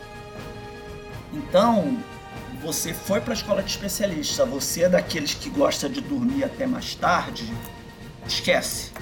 Então, 1.33 1.99
você 2.63 2.93
foi 2.93 3.21
para 3.21 3.33
a 3.33 3.37
escola 3.37 3.63
de 3.63 3.71
especialista, 3.71 4.45
você 4.45 4.83
é 4.83 4.89
daqueles 4.89 5.35
que 5.35 5.49
gosta 5.49 5.89
de 5.89 6.01
dormir 6.01 6.45
até 6.45 6.67
mais 6.67 6.95
tarde, 6.95 7.53
esquece. 8.27 8.93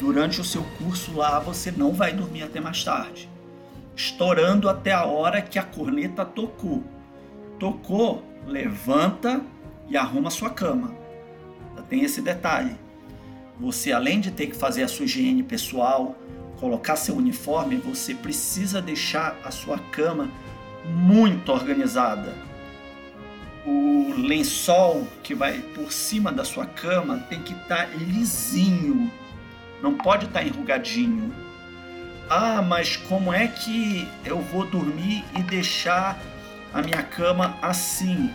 Durante 0.00 0.40
o 0.40 0.44
seu 0.44 0.62
curso 0.78 1.14
lá, 1.16 1.38
você 1.38 1.70
não 1.70 1.92
vai 1.92 2.12
dormir 2.12 2.42
até 2.42 2.60
mais 2.60 2.82
tarde. 2.82 3.28
Estourando 3.96 4.68
até 4.68 4.92
a 4.92 5.04
hora 5.04 5.40
que 5.40 5.58
a 5.58 5.62
corneta 5.62 6.24
tocou. 6.24 6.82
Tocou, 7.58 8.22
levanta 8.46 9.40
e 9.88 9.96
arruma 9.96 10.30
sua 10.30 10.50
cama. 10.50 10.94
Tem 11.88 12.02
esse 12.02 12.20
detalhe. 12.20 12.76
Você, 13.60 13.92
além 13.92 14.20
de 14.20 14.30
ter 14.30 14.48
que 14.48 14.56
fazer 14.56 14.82
a 14.82 14.88
sua 14.88 15.04
higiene 15.04 15.42
pessoal, 15.42 16.16
colocar 16.58 16.96
seu 16.96 17.14
uniforme, 17.14 17.76
você 17.76 18.14
precisa 18.14 18.82
deixar 18.82 19.38
a 19.44 19.50
sua 19.50 19.78
cama 19.78 20.28
muito 20.84 21.52
organizada 21.52 22.32
o 23.66 24.12
lençol 24.16 25.06
que 25.22 25.34
vai 25.34 25.58
por 25.74 25.90
cima 25.90 26.30
da 26.30 26.44
sua 26.44 26.66
cama 26.66 27.18
tem 27.30 27.40
que 27.40 27.54
estar 27.54 27.88
tá 27.88 27.96
lisinho, 27.96 29.10
não 29.84 29.94
pode 29.94 30.24
estar 30.24 30.40
tá 30.40 30.46
enrugadinho. 30.46 31.30
Ah, 32.30 32.62
mas 32.62 32.96
como 32.96 33.30
é 33.34 33.46
que 33.46 34.08
eu 34.24 34.40
vou 34.40 34.64
dormir 34.64 35.22
e 35.36 35.42
deixar 35.42 36.18
a 36.72 36.80
minha 36.80 37.02
cama 37.02 37.58
assim? 37.60 38.32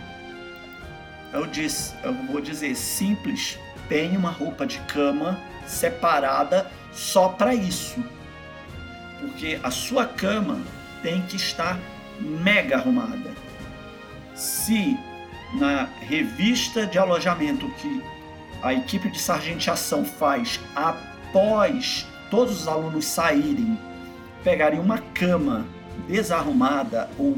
Eu 1.32 1.46
disse, 1.46 1.92
eu 2.04 2.14
vou 2.14 2.40
dizer 2.40 2.76
simples, 2.76 3.58
tem 3.88 4.16
uma 4.16 4.30
roupa 4.30 4.64
de 4.64 4.78
cama 4.82 5.40
separada 5.66 6.70
só 6.92 7.30
para 7.30 7.52
isso. 7.52 8.02
Porque 9.18 9.58
a 9.60 9.72
sua 9.72 10.06
cama 10.06 10.60
tem 11.02 11.20
que 11.22 11.34
estar 11.34 11.76
mega 12.20 12.76
arrumada. 12.76 13.34
Se 14.36 14.96
na 15.54 15.88
revista 16.00 16.86
de 16.86 16.96
alojamento 16.96 17.68
que 17.72 18.02
a 18.62 18.72
equipe 18.72 19.10
de 19.10 19.18
sargenteação 19.18 20.04
faz 20.04 20.60
após 21.30 22.06
todos 22.28 22.62
os 22.62 22.68
alunos 22.68 23.04
saírem, 23.04 23.78
pegarem 24.42 24.80
uma 24.80 24.98
cama 24.98 25.64
desarrumada 26.08 27.08
ou 27.16 27.36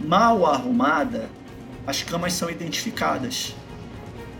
mal 0.00 0.46
arrumada, 0.46 1.28
as 1.86 2.02
camas 2.02 2.32
são 2.32 2.48
identificadas. 2.48 3.54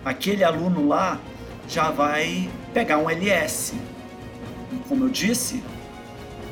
Aquele 0.05 0.43
aluno 0.43 0.89
lá 0.89 1.21
já 1.69 1.91
vai 1.91 2.51
pegar 2.73 2.99
um 2.99 3.11
LS. 3.11 3.75
E 4.73 4.77
como 4.89 5.05
eu 5.05 5.09
disse, 5.11 5.63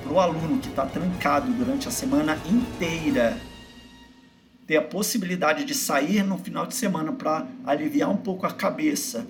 para 0.02 0.12
o 0.12 0.20
aluno 0.20 0.58
que 0.58 0.68
está 0.68 0.84
trancado 0.84 1.50
durante 1.52 1.88
a 1.88 1.90
semana 1.90 2.38
inteira 2.46 3.38
ter 4.66 4.76
a 4.76 4.82
possibilidade 4.82 5.64
de 5.64 5.74
sair 5.74 6.22
no 6.22 6.36
final 6.36 6.66
de 6.66 6.74
semana 6.74 7.10
para 7.10 7.46
aliviar 7.64 8.10
um 8.10 8.18
pouco 8.18 8.44
a 8.44 8.50
cabeça, 8.50 9.26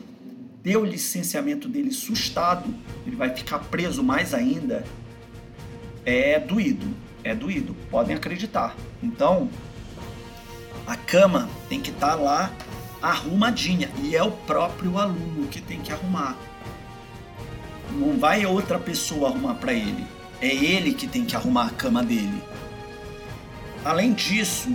ter 0.62 0.76
o 0.76 0.84
licenciamento 0.84 1.68
dele 1.68 1.90
sustado, 1.90 2.74
ele 3.06 3.16
vai 3.16 3.34
ficar 3.34 3.58
preso 3.58 4.02
mais 4.02 4.34
ainda, 4.34 4.84
é 6.04 6.38
doído, 6.38 6.86
é 7.22 7.34
doído, 7.34 7.74
podem 7.90 8.16
acreditar. 8.16 8.74
Então, 9.02 9.48
a 10.86 10.96
cama 10.96 11.48
tem 11.68 11.80
que 11.80 11.90
estar 11.90 12.10
tá 12.10 12.14
lá 12.14 12.52
arrumadinha 13.00 13.90
e 14.02 14.16
é 14.16 14.22
o 14.22 14.30
próprio 14.30 14.98
aluno 14.98 15.46
que 15.48 15.60
tem 15.60 15.80
que 15.80 15.92
arrumar. 15.92 16.36
Não 17.92 18.18
vai 18.18 18.44
outra 18.44 18.78
pessoa 18.78 19.28
arrumar 19.28 19.54
para 19.54 19.72
ele, 19.72 20.06
é 20.40 20.54
ele 20.54 20.92
que 20.92 21.06
tem 21.06 21.24
que 21.24 21.36
arrumar 21.36 21.66
a 21.66 21.70
cama 21.70 22.02
dele. 22.02 22.42
Além 23.84 24.12
disso, 24.12 24.68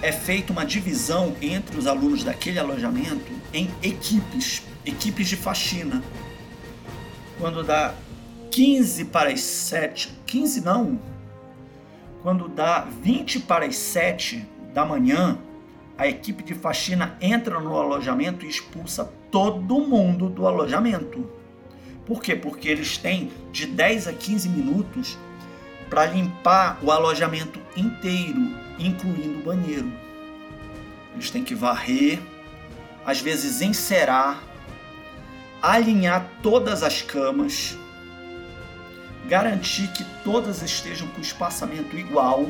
é 0.00 0.12
feita 0.12 0.52
uma 0.52 0.64
divisão 0.64 1.34
entre 1.40 1.78
os 1.78 1.86
alunos 1.86 2.22
daquele 2.22 2.58
alojamento 2.58 3.32
em 3.52 3.70
equipes, 3.82 4.62
equipes 4.88 5.28
de 5.28 5.36
faxina. 5.36 6.02
Quando 7.38 7.62
dá 7.62 7.94
15 8.50 9.04
para 9.06 9.30
as 9.30 9.40
7, 9.40 10.12
15 10.26 10.60
não, 10.62 10.98
quando 12.22 12.48
dá 12.48 12.80
20 12.80 13.40
para 13.40 13.66
as 13.66 13.76
7 13.76 14.44
da 14.74 14.84
manhã, 14.84 15.38
a 15.96 16.06
equipe 16.08 16.42
de 16.42 16.54
faxina 16.54 17.16
entra 17.20 17.60
no 17.60 17.76
alojamento 17.76 18.44
e 18.44 18.48
expulsa 18.48 19.12
todo 19.30 19.80
mundo 19.80 20.28
do 20.28 20.46
alojamento. 20.46 21.28
Por 22.06 22.22
quê? 22.22 22.34
Porque 22.34 22.68
eles 22.68 22.96
têm 22.96 23.30
de 23.52 23.66
10 23.66 24.08
a 24.08 24.12
15 24.12 24.48
minutos 24.48 25.18
para 25.90 26.06
limpar 26.06 26.78
o 26.82 26.90
alojamento 26.90 27.60
inteiro, 27.76 28.40
incluindo 28.78 29.40
o 29.40 29.42
banheiro. 29.42 29.92
Eles 31.14 31.30
têm 31.30 31.44
que 31.44 31.54
varrer, 31.54 32.20
às 33.04 33.20
vezes 33.20 33.60
encerar, 33.60 34.42
alinhar 35.62 36.26
todas 36.42 36.82
as 36.82 37.02
camas, 37.02 37.76
garantir 39.26 39.88
que 39.88 40.04
todas 40.24 40.62
estejam 40.62 41.08
com 41.08 41.20
espaçamento 41.20 41.96
igual. 41.96 42.46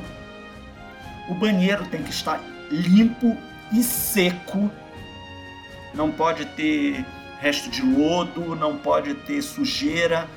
O 1.29 1.35
banheiro 1.35 1.87
tem 1.87 2.03
que 2.03 2.11
estar 2.11 2.41
limpo 2.71 3.37
e 3.73 3.83
seco. 3.83 4.71
Não 5.95 6.11
pode 6.11 6.45
ter 6.47 7.05
resto 7.41 7.71
de 7.71 7.83
lodo, 7.83 8.55
não 8.55 8.77
pode 8.77 9.15
ter 9.15 9.43
sujeira, 9.43 10.29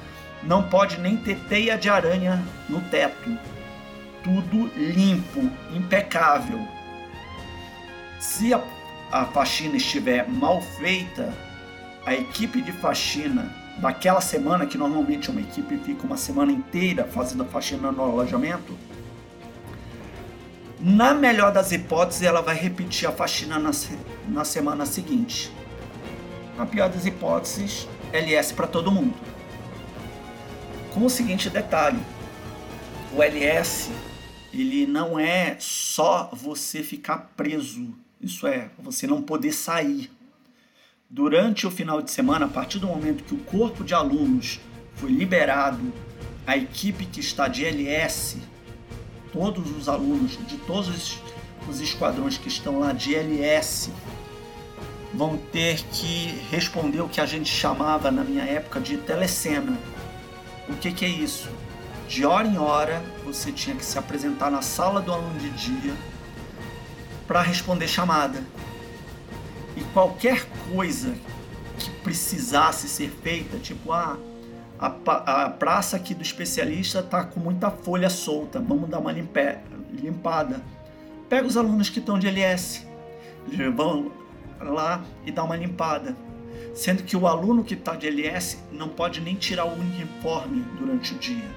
não 0.43 0.63
pode 0.63 0.99
nem 0.99 1.17
ter 1.17 1.37
teia 1.47 1.77
de 1.77 1.89
aranha 1.89 2.43
no 2.69 2.81
teto. 2.81 3.37
Tudo 4.23 4.71
limpo, 4.75 5.49
impecável. 5.73 6.67
Se 8.19 8.53
a, 8.53 8.61
a 9.11 9.25
faxina 9.25 9.77
estiver 9.77 10.27
mal 10.27 10.61
feita, 10.61 11.33
a 12.05 12.13
equipe 12.13 12.61
de 12.61 12.71
faxina 12.71 13.53
daquela 13.77 14.21
semana, 14.21 14.65
que 14.65 14.77
normalmente 14.77 15.29
uma 15.29 15.41
equipe 15.41 15.77
fica 15.77 16.05
uma 16.05 16.17
semana 16.17 16.51
inteira 16.51 17.05
fazendo 17.05 17.45
faxina 17.45 17.91
no 17.91 18.03
alojamento, 18.03 18.77
na 20.79 21.13
melhor 21.13 21.51
das 21.51 21.71
hipóteses, 21.71 22.23
ela 22.23 22.41
vai 22.41 22.55
repetir 22.55 23.07
a 23.07 23.11
faxina 23.11 23.59
na, 23.59 23.71
na 24.27 24.43
semana 24.43 24.85
seguinte. 24.85 25.51
Na 26.57 26.65
pior 26.65 26.89
das 26.89 27.05
hipóteses, 27.05 27.87
LS 28.11 28.53
para 28.53 28.67
todo 28.67 28.91
mundo 28.91 29.13
com 30.93 31.05
o 31.05 31.09
seguinte 31.09 31.49
detalhe: 31.49 31.99
o 33.13 33.23
LS 33.23 33.89
ele 34.53 34.85
não 34.85 35.17
é 35.17 35.55
só 35.59 36.29
você 36.33 36.83
ficar 36.83 37.31
preso, 37.35 37.95
isso 38.21 38.45
é, 38.45 38.69
você 38.77 39.07
não 39.07 39.21
poder 39.21 39.53
sair. 39.53 40.11
Durante 41.13 41.67
o 41.67 41.71
final 41.71 42.01
de 42.01 42.09
semana, 42.09 42.45
a 42.45 42.49
partir 42.49 42.79
do 42.79 42.87
momento 42.87 43.23
que 43.23 43.35
o 43.35 43.37
corpo 43.37 43.83
de 43.83 43.93
alunos 43.93 44.59
foi 44.95 45.11
liberado, 45.11 45.93
a 46.47 46.55
equipe 46.55 47.05
que 47.05 47.19
está 47.19 47.47
de 47.47 47.65
LS, 47.65 48.37
todos 49.31 49.69
os 49.77 49.87
alunos 49.89 50.39
de 50.47 50.57
todos 50.59 51.19
os 51.67 51.81
esquadrões 51.81 52.37
que 52.37 52.47
estão 52.47 52.79
lá 52.79 52.93
de 52.93 53.13
LS, 53.13 53.91
vão 55.13 55.37
ter 55.37 55.83
que 55.91 56.27
responder 56.49 57.01
o 57.01 57.09
que 57.09 57.19
a 57.19 57.25
gente 57.25 57.49
chamava 57.49 58.09
na 58.09 58.23
minha 58.23 58.43
época 58.43 58.79
de 58.79 58.95
telecena 58.97 59.77
o 60.71 60.77
que, 60.77 60.91
que 60.91 61.05
é 61.05 61.09
isso? 61.09 61.49
De 62.07 62.25
hora 62.25 62.47
em 62.47 62.57
hora, 62.57 63.01
você 63.23 63.51
tinha 63.51 63.75
que 63.75 63.85
se 63.85 63.97
apresentar 63.97 64.49
na 64.49 64.61
sala 64.61 65.01
do 65.01 65.11
aluno 65.11 65.37
de 65.39 65.49
dia 65.51 65.93
para 67.27 67.41
responder 67.41 67.87
chamada. 67.87 68.43
E 69.75 69.81
qualquer 69.93 70.45
coisa 70.73 71.13
que 71.77 71.89
precisasse 72.03 72.87
ser 72.87 73.09
feita, 73.09 73.57
tipo, 73.57 73.91
ah, 73.91 74.17
a, 74.79 75.45
a 75.45 75.49
praça 75.49 75.95
aqui 75.95 76.13
do 76.13 76.21
especialista 76.21 77.01
tá 77.01 77.23
com 77.23 77.39
muita 77.39 77.71
folha 77.71 78.09
solta, 78.09 78.59
vamos 78.59 78.89
dar 78.89 78.99
uma 78.99 79.11
limpe, 79.11 79.57
limpada. 79.93 80.61
Pega 81.29 81.47
os 81.47 81.55
alunos 81.55 81.89
que 81.89 81.99
estão 81.99 82.19
de 82.19 82.27
LS, 82.27 82.85
vão 83.75 84.11
lá 84.59 85.03
e 85.25 85.31
dá 85.31 85.43
uma 85.43 85.55
limpada 85.55 86.15
sendo 86.73 87.03
que 87.03 87.15
o 87.17 87.27
aluno 87.27 87.63
que 87.63 87.73
está 87.73 87.95
de 87.95 88.07
LS 88.07 88.57
não 88.71 88.89
pode 88.89 89.21
nem 89.21 89.35
tirar 89.35 89.65
o 89.65 89.73
uniforme 89.73 90.63
durante 90.79 91.13
o 91.13 91.17
dia. 91.17 91.49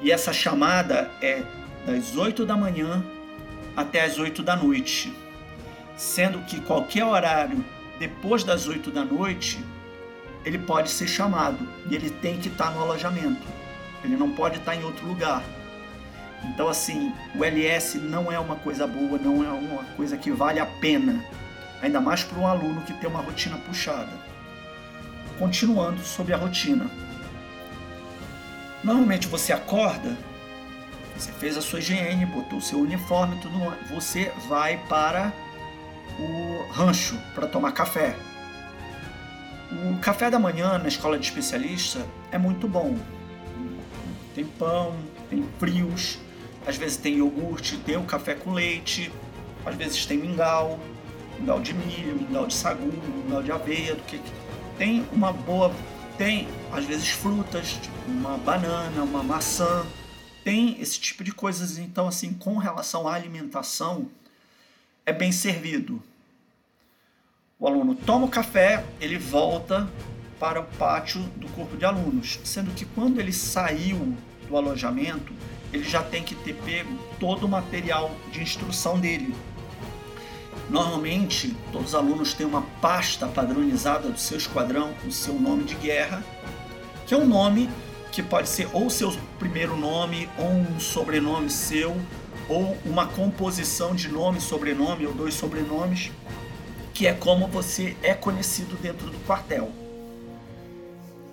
E 0.00 0.10
essa 0.10 0.32
chamada 0.32 1.10
é 1.22 1.42
das 1.86 2.16
8 2.16 2.44
da 2.44 2.56
manhã 2.56 3.04
até 3.76 4.02
as 4.02 4.18
8 4.18 4.42
da 4.42 4.56
noite, 4.56 5.12
sendo 5.96 6.40
que 6.40 6.60
qualquer 6.60 7.04
horário 7.04 7.64
depois 7.98 8.44
das 8.44 8.68
8 8.68 8.90
da 8.90 9.04
noite 9.04 9.58
ele 10.44 10.58
pode 10.58 10.90
ser 10.90 11.08
chamado 11.08 11.58
e 11.90 11.94
ele 11.94 12.10
tem 12.10 12.38
que 12.38 12.48
estar 12.48 12.66
tá 12.66 12.70
no 12.70 12.82
alojamento, 12.82 13.46
ele 14.04 14.16
não 14.16 14.30
pode 14.30 14.58
estar 14.58 14.72
tá 14.72 14.76
em 14.76 14.84
outro 14.84 15.06
lugar. 15.06 15.42
Então, 16.44 16.68
assim, 16.68 17.12
o 17.34 17.44
LS 17.44 17.98
não 17.98 18.30
é 18.30 18.38
uma 18.38 18.54
coisa 18.56 18.86
boa, 18.86 19.18
não 19.18 19.42
é 19.42 19.48
uma 19.48 19.82
coisa 19.96 20.16
que 20.16 20.30
vale 20.30 20.60
a 20.60 20.66
pena 20.66 21.24
ainda 21.82 22.00
mais 22.00 22.22
para 22.22 22.38
um 22.38 22.46
aluno 22.46 22.82
que 22.82 22.92
tem 22.94 23.08
uma 23.08 23.20
rotina 23.20 23.56
puxada. 23.58 24.12
Continuando 25.38 26.00
sobre 26.02 26.32
a 26.32 26.36
rotina. 26.36 26.88
Normalmente 28.84 29.26
você 29.26 29.52
acorda, 29.52 30.16
você 31.16 31.32
fez 31.32 31.56
a 31.56 31.62
sua 31.62 31.80
higiene, 31.80 32.24
botou 32.26 32.58
o 32.58 32.62
seu 32.62 32.78
uniforme, 32.78 33.40
tudo, 33.40 33.58
você 33.92 34.32
vai 34.48 34.76
para 34.88 35.32
o 36.18 36.72
rancho 36.72 37.18
para 37.34 37.46
tomar 37.46 37.72
café. 37.72 38.16
O 39.72 39.98
café 39.98 40.30
da 40.30 40.38
manhã 40.38 40.78
na 40.78 40.88
escola 40.88 41.18
de 41.18 41.26
especialista 41.26 42.06
é 42.30 42.38
muito 42.38 42.68
bom. 42.68 42.96
Tem 44.34 44.44
pão, 44.44 44.96
tem 45.28 45.44
frios, 45.58 46.18
às 46.66 46.76
vezes 46.76 46.96
tem 46.96 47.16
iogurte, 47.16 47.76
tem 47.78 47.96
o 47.96 48.04
café 48.04 48.34
com 48.34 48.52
leite, 48.52 49.10
às 49.64 49.74
vezes 49.74 50.04
tem 50.06 50.18
mingau, 50.18 50.78
mingau 51.38 51.60
de 51.60 51.74
milho, 51.74 52.16
mingau 52.16 52.46
de 52.46 52.54
sagu, 52.54 52.92
mingau 53.24 53.42
de 53.42 53.52
aveia, 53.52 53.94
do 53.94 54.02
que 54.02 54.20
tem 54.78 55.06
uma 55.12 55.32
boa, 55.32 55.72
tem 56.18 56.48
às 56.72 56.84
vezes 56.84 57.08
frutas, 57.08 57.72
tipo 57.72 57.96
uma 58.08 58.36
banana, 58.38 59.02
uma 59.02 59.22
maçã, 59.22 59.84
tem 60.44 60.80
esse 60.80 61.00
tipo 61.00 61.24
de 61.24 61.32
coisas. 61.32 61.78
Então, 61.78 62.06
assim, 62.06 62.32
com 62.32 62.56
relação 62.56 63.08
à 63.08 63.14
alimentação, 63.14 64.08
é 65.06 65.12
bem 65.12 65.30
servido. 65.30 66.02
O 67.58 67.66
aluno 67.66 67.94
toma 67.94 68.26
o 68.26 68.28
café, 68.28 68.84
ele 69.00 69.16
volta 69.16 69.88
para 70.38 70.60
o 70.60 70.64
pátio 70.64 71.22
do 71.36 71.48
corpo 71.50 71.76
de 71.76 71.84
alunos, 71.84 72.40
sendo 72.44 72.72
que 72.74 72.84
quando 72.84 73.20
ele 73.20 73.32
saiu 73.32 74.14
do 74.48 74.56
alojamento, 74.56 75.32
ele 75.72 75.84
já 75.84 76.02
tem 76.02 76.24
que 76.24 76.34
ter 76.34 76.54
pego 76.54 76.98
todo 77.20 77.46
o 77.46 77.48
material 77.48 78.10
de 78.32 78.42
instrução 78.42 78.98
dele. 78.98 79.34
Normalmente, 80.68 81.56
todos 81.70 81.88
os 81.88 81.94
alunos 81.94 82.34
têm 82.34 82.44
uma 82.44 82.62
pasta 82.82 83.28
padronizada 83.28 84.10
do 84.10 84.18
seu 84.18 84.36
esquadrão 84.36 84.92
com 84.94 85.10
seu 85.10 85.34
nome 85.34 85.62
de 85.62 85.76
guerra, 85.76 86.22
que 87.06 87.14
é 87.14 87.16
um 87.16 87.26
nome 87.26 87.70
que 88.10 88.22
pode 88.22 88.48
ser 88.48 88.68
ou 88.72 88.90
seu 88.90 89.16
primeiro 89.38 89.76
nome, 89.76 90.28
ou 90.36 90.50
um 90.50 90.80
sobrenome 90.80 91.48
seu, 91.48 91.96
ou 92.48 92.76
uma 92.84 93.06
composição 93.06 93.94
de 93.94 94.08
nome, 94.08 94.40
sobrenome 94.40 95.06
ou 95.06 95.12
dois 95.12 95.34
sobrenomes, 95.34 96.10
que 96.94 97.06
é 97.06 97.12
como 97.12 97.46
você 97.46 97.96
é 98.02 98.14
conhecido 98.14 98.76
dentro 98.76 99.10
do 99.10 99.18
quartel. 99.26 99.70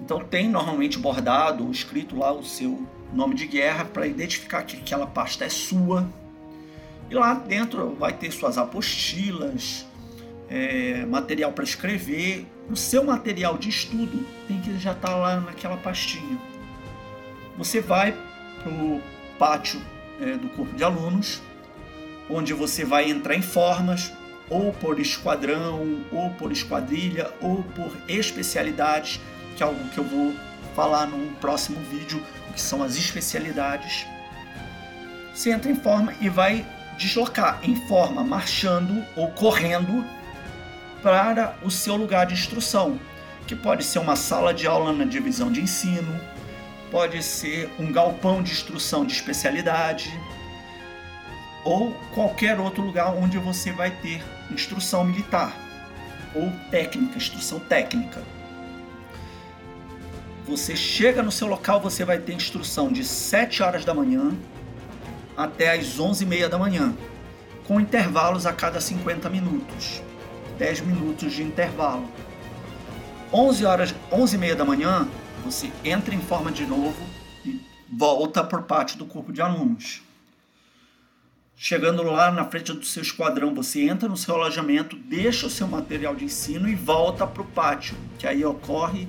Então 0.02 0.20
tem 0.20 0.50
normalmente 0.50 0.98
bordado 0.98 1.64
ou 1.64 1.72
escrito 1.72 2.18
lá 2.18 2.32
o 2.32 2.44
seu 2.44 2.86
nome 3.14 3.36
de 3.36 3.48
guerra 3.48 3.86
para 3.86 4.08
identificar 4.08 4.64
que 4.64 4.78
aquela 4.78 5.08
pasta 5.08 5.46
é 5.46 5.50
sua. 5.50 6.10
E 7.10 7.16
lá 7.16 7.34
dentro 7.34 7.96
vai 7.96 8.12
ter 8.12 8.32
suas 8.32 8.58
apostilas, 8.58 9.86
é, 10.50 11.06
material 11.06 11.54
para 11.54 11.64
escrever. 11.64 12.46
O 12.70 12.76
seu 12.76 13.04
material 13.04 13.58
de 13.58 13.70
estudo 13.70 14.26
tem 14.48 14.60
que 14.60 14.78
já 14.78 14.92
estar 14.92 15.10
tá 15.10 15.16
lá 15.16 15.40
naquela 15.40 15.78
pastinha. 15.78 16.38
Você 17.58 17.80
vai 17.80 18.14
para 18.62 18.72
o 18.72 19.02
pátio 19.38 19.80
é, 20.22 20.38
do 20.38 20.50
corpo 20.50 20.76
de 20.76 20.84
alunos, 20.84 21.42
onde 22.30 22.54
você 22.54 22.86
vai 22.86 23.10
entrar 23.10 23.36
em 23.36 23.42
formas, 23.42 24.12
ou 24.50 24.72
por 24.74 25.00
esquadrão, 25.00 26.04
ou 26.12 26.30
por 26.32 26.52
esquadrilha, 26.52 27.32
ou 27.42 27.64
por 27.76 27.92
especialidades, 28.08 29.20
que 29.56 29.64
é 29.64 29.66
algo 29.66 29.88
que 29.90 29.98
eu 29.98 30.04
vou 30.04 30.34
falar 30.76 31.08
no 31.08 31.34
próximo 31.36 31.80
vídeo, 31.90 32.22
que 32.54 32.62
são 32.62 32.84
as 32.84 32.96
especialidades. 32.96 34.06
Você 35.34 35.52
entra 35.52 35.72
em 35.72 35.76
forma 35.76 36.14
e 36.22 36.30
vai 36.30 36.66
deslocar 36.98 37.60
em 37.64 37.76
forma 37.88 38.24
marchando 38.24 39.04
ou 39.16 39.30
correndo 39.32 40.06
para 41.02 41.56
o 41.62 41.72
seu 41.72 41.96
lugar 41.96 42.26
de 42.26 42.34
instrução, 42.34 43.00
que 43.48 43.56
pode 43.56 43.84
ser 43.84 44.00
uma 44.00 44.16
sala 44.16 44.54
de 44.54 44.66
aula 44.68 44.94
na 44.94 45.04
divisão 45.04 45.52
de 45.52 45.62
ensino, 45.62 46.20
pode 46.94 47.24
ser 47.24 47.72
um 47.80 47.92
galpão 47.92 48.44
de 48.44 48.52
instrução 48.52 49.04
de 49.04 49.14
especialidade 49.14 50.14
ou 51.66 51.92
qualquer 52.14 52.60
outro 52.60 52.84
lugar 52.84 53.16
onde 53.16 53.40
você 53.40 53.72
vai 53.72 53.90
ter 53.90 54.24
instrução 54.52 55.04
militar 55.04 55.58
ou 56.36 56.52
técnica, 56.70 57.18
instrução 57.18 57.60
técnica. 57.60 58.22
Você 60.48 60.76
chega 60.76 61.24
no 61.24 61.32
seu 61.32 61.48
local, 61.48 61.82
você 61.82 62.06
vai 62.06 62.20
ter 62.20 62.34
instrução 62.34 62.92
de 62.92 63.04
7 63.04 63.64
horas 63.64 63.84
da 63.84 63.94
manhã 63.96 64.32
até 65.36 65.72
as 65.72 66.00
11 66.00 66.24
e 66.24 66.28
meia 66.28 66.48
da 66.48 66.60
manhã, 66.60 66.94
com 67.68 67.80
intervalos 67.80 68.46
a 68.46 68.54
cada 68.54 68.80
50 68.80 69.32
minutos, 69.32 70.00
10 70.60 70.82
minutos 70.82 71.34
de 71.34 71.42
intervalo. 71.42 72.08
11 73.34 73.66
horas, 73.66 73.96
11 74.12 74.36
e 74.36 74.38
meia 74.38 74.56
da 74.56 74.64
manhã, 74.64 75.08
você 75.44 75.72
entra 75.84 76.16
em 76.16 76.22
forma 76.22 76.52
de 76.52 76.66
novo 76.66 77.02
e 77.46 77.60
volta 77.92 78.42
o 78.42 78.64
pátio 78.64 78.98
do 78.98 79.06
corpo 79.06 79.32
de 79.32 79.42
alunos. 79.42 80.02
Chegando 81.56 82.04
lá 82.04 82.32
na 82.32 82.46
frente 82.46 82.74
do 82.74 82.86
seu 82.86 83.04
esquadrão, 83.04 83.54
você 83.54 83.88
entra 83.88 84.10
no 84.10 84.18
seu 84.18 84.36
alojamento, 84.36 84.96
deixa 84.96 85.48
o 85.48 85.50
seu 85.50 85.68
material 85.68 86.16
de 86.16 86.26
ensino 86.26 86.68
e 86.68 86.76
volta 86.76 87.26
para 87.28 87.42
o 87.42 87.46
pátio, 87.46 87.96
que 88.18 88.28
aí 88.28 88.44
ocorre 88.44 89.08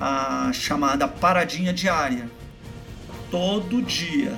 a 0.00 0.52
chamada 0.52 1.06
paradinha 1.06 1.72
diária. 1.72 2.30
Todo 3.30 3.82
dia, 3.82 4.36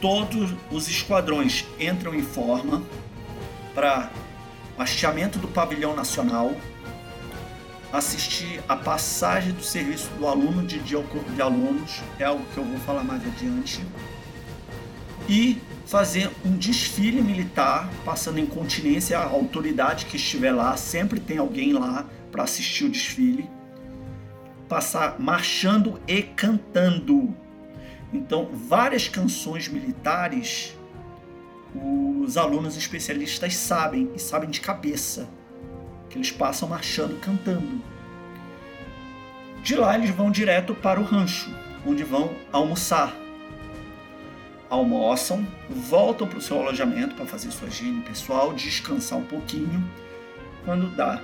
todos 0.00 0.54
os 0.70 0.88
esquadrões 0.88 1.66
entram 1.78 2.14
em 2.14 2.22
forma 2.22 2.82
para 3.74 4.10
hasteamento 4.78 5.38
do 5.38 5.48
pavilhão 5.48 5.94
nacional, 5.94 6.54
assistir 7.92 8.62
a 8.68 8.76
passagem 8.76 9.52
do 9.52 9.62
serviço 9.62 10.08
do 10.18 10.26
aluno 10.26 10.66
de 10.66 10.78
dia 10.78 10.98
ao 10.98 11.04
corpo 11.04 11.30
de 11.32 11.40
alunos, 11.40 12.02
é 12.18 12.24
algo 12.24 12.44
que 12.52 12.58
eu 12.58 12.64
vou 12.64 12.78
falar 12.80 13.02
mais 13.02 13.26
adiante, 13.26 13.82
e 15.28 15.60
fazer 15.86 16.30
um 16.44 16.56
desfile 16.56 17.20
militar, 17.22 17.90
passando 18.04 18.38
em 18.38 18.46
continência 18.46 19.18
a 19.18 19.24
autoridade 19.24 20.06
que 20.06 20.16
estiver 20.16 20.52
lá, 20.52 20.76
sempre 20.76 21.18
tem 21.18 21.38
alguém 21.38 21.72
lá 21.72 22.06
para 22.30 22.44
assistir 22.44 22.84
o 22.84 22.90
desfile, 22.90 23.48
passar 24.68 25.18
marchando 25.18 26.00
e 26.06 26.22
cantando. 26.22 27.34
Então, 28.12 28.50
várias 28.52 29.08
canções 29.08 29.68
militares 29.68 30.74
os 31.74 32.36
alunos 32.36 32.76
especialistas 32.76 33.54
sabem 33.54 34.10
e 34.14 34.18
sabem 34.18 34.48
de 34.48 34.60
cabeça 34.60 35.28
eles 36.18 36.30
passam 36.30 36.68
marchando 36.68 37.18
cantando. 37.20 37.80
De 39.62 39.74
lá 39.74 39.96
eles 39.96 40.10
vão 40.10 40.30
direto 40.30 40.74
para 40.74 41.00
o 41.00 41.04
rancho, 41.04 41.50
onde 41.86 42.04
vão 42.04 42.34
almoçar. 42.52 43.14
Almoçam, 44.68 45.46
voltam 45.70 46.28
para 46.28 46.38
o 46.38 46.42
seu 46.42 46.60
alojamento 46.60 47.14
para 47.14 47.24
fazer 47.24 47.50
sua 47.50 47.68
higiene 47.68 48.02
pessoal, 48.02 48.52
descansar 48.52 49.18
um 49.18 49.24
pouquinho. 49.24 49.82
Quando 50.64 50.94
dá 50.94 51.20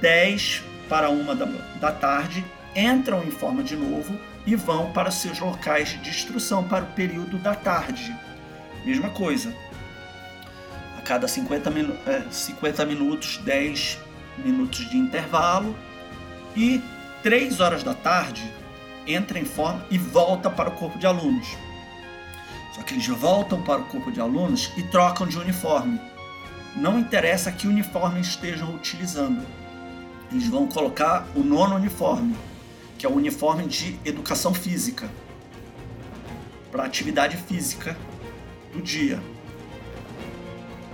10 0.00 0.62
para 0.88 1.10
uma 1.10 1.34
da, 1.34 1.44
da 1.78 1.92
tarde, 1.92 2.44
entram 2.74 3.22
em 3.24 3.30
forma 3.30 3.62
de 3.62 3.76
novo 3.76 4.18
e 4.46 4.54
vão 4.54 4.92
para 4.92 5.10
seus 5.10 5.38
locais 5.38 6.00
de 6.02 6.08
instrução 6.08 6.64
para 6.64 6.84
o 6.84 6.92
período 6.92 7.36
da 7.38 7.54
tarde. 7.54 8.14
Mesma 8.84 9.10
coisa. 9.10 9.54
A 10.96 11.02
cada 11.02 11.28
50, 11.28 11.70
minu 11.70 11.96
50 12.30 12.82
é, 12.82 12.86
minutos, 12.86 13.38
10 13.38 14.05
minutos 14.44 14.88
de 14.88 14.96
intervalo 14.96 15.76
e 16.54 16.82
3 17.22 17.60
horas 17.60 17.82
da 17.82 17.94
tarde 17.94 18.52
entra 19.06 19.38
em 19.38 19.44
forma 19.44 19.84
e 19.90 19.98
volta 19.98 20.50
para 20.50 20.68
o 20.68 20.72
corpo 20.72 20.98
de 20.98 21.06
alunos. 21.06 21.56
Só 22.74 22.82
que 22.82 22.94
eles 22.94 23.06
voltam 23.06 23.62
para 23.62 23.80
o 23.80 23.84
corpo 23.86 24.10
de 24.10 24.20
alunos 24.20 24.70
e 24.76 24.82
trocam 24.82 25.26
de 25.26 25.38
uniforme. 25.38 26.00
Não 26.74 26.98
interessa 26.98 27.50
que 27.50 27.66
uniforme 27.66 28.20
estejam 28.20 28.74
utilizando. 28.74 29.46
Eles 30.30 30.48
vão 30.48 30.66
colocar 30.66 31.26
o 31.34 31.40
nono 31.40 31.76
uniforme, 31.76 32.36
que 32.98 33.06
é 33.06 33.08
o 33.08 33.14
uniforme 33.14 33.66
de 33.66 33.98
educação 34.04 34.52
física, 34.52 35.08
para 36.70 36.84
atividade 36.84 37.36
física 37.36 37.96
do 38.72 38.82
dia. 38.82 39.22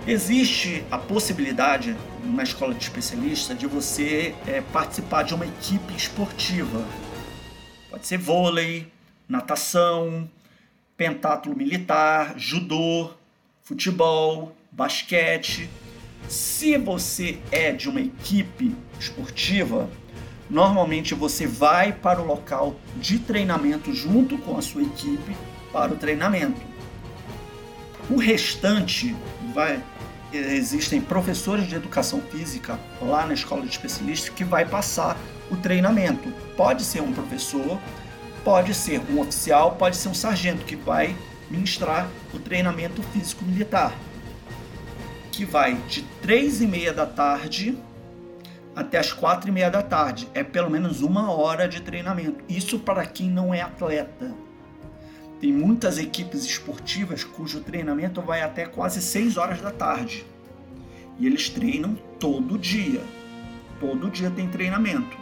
Existe 0.07 0.85
a 0.89 0.97
possibilidade, 0.97 1.97
numa 2.23 2.43
escola 2.43 2.73
de 2.73 2.83
especialista, 2.83 3.53
de 3.53 3.67
você 3.67 4.33
é, 4.47 4.61
participar 4.61 5.23
de 5.23 5.33
uma 5.33 5.45
equipe 5.45 5.93
esportiva. 5.95 6.85
Pode 7.89 8.07
ser 8.07 8.17
vôlei, 8.17 8.91
natação, 9.27 10.29
pentátulo 10.97 11.55
militar, 11.55 12.33
judô, 12.37 13.11
futebol, 13.61 14.55
basquete. 14.71 15.69
Se 16.27 16.77
você 16.77 17.39
é 17.51 17.71
de 17.71 17.89
uma 17.89 18.01
equipe 18.01 18.75
esportiva, 18.99 19.89
normalmente 20.49 21.13
você 21.13 21.45
vai 21.45 21.91
para 21.91 22.21
o 22.21 22.25
local 22.25 22.75
de 22.95 23.19
treinamento 23.19 23.93
junto 23.93 24.37
com 24.37 24.57
a 24.57 24.61
sua 24.61 24.83
equipe 24.83 25.35
para 25.71 25.93
o 25.93 25.97
treinamento. 25.97 26.61
O 28.09 28.17
restante 28.17 29.15
vai 29.53 29.81
existem 30.37 31.01
professores 31.01 31.67
de 31.67 31.75
educação 31.75 32.21
física 32.21 32.79
lá 33.01 33.25
na 33.25 33.33
escola 33.33 33.61
de 33.61 33.69
especialistas 33.69 34.29
que 34.29 34.43
vai 34.43 34.65
passar 34.65 35.17
o 35.51 35.55
treinamento. 35.55 36.31
Pode 36.55 36.83
ser 36.83 37.01
um 37.01 37.13
professor, 37.13 37.79
pode 38.43 38.73
ser 38.73 39.01
um 39.09 39.19
oficial, 39.19 39.75
pode 39.75 39.95
ser 39.97 40.09
um 40.09 40.13
sargento 40.13 40.65
que 40.65 40.75
vai 40.75 41.15
ministrar 41.49 42.09
o 42.33 42.39
treinamento 42.39 43.03
físico 43.03 43.45
militar, 43.45 43.93
que 45.31 45.45
vai 45.45 45.75
de 45.87 46.01
três 46.21 46.61
e 46.61 46.67
meia 46.67 46.93
da 46.93 47.05
tarde 47.05 47.77
até 48.75 48.97
as 48.97 49.11
quatro 49.11 49.49
e 49.49 49.51
meia 49.51 49.69
da 49.69 49.81
tarde. 49.83 50.27
É 50.33 50.43
pelo 50.43 50.69
menos 50.69 51.01
uma 51.01 51.31
hora 51.31 51.67
de 51.67 51.81
treinamento. 51.81 52.43
Isso 52.49 52.79
para 52.79 53.05
quem 53.05 53.29
não 53.29 53.53
é 53.53 53.61
atleta. 53.61 54.33
Tem 55.43 55.51
muitas 55.51 55.97
equipes 55.97 56.45
esportivas 56.45 57.25
cujo 57.25 57.59
treinamento 57.59 58.21
vai 58.21 58.41
até 58.41 58.65
quase 58.65 59.01
6 59.01 59.35
horas 59.35 59.59
da 59.59 59.71
tarde. 59.71 60.25
E 61.19 61.27
eles 61.27 61.49
treinam 61.49 61.95
todo 62.17 62.57
dia. 62.57 63.01
Todo 63.77 64.09
dia 64.09 64.31
tem 64.31 64.47
treinamento. 64.47 65.17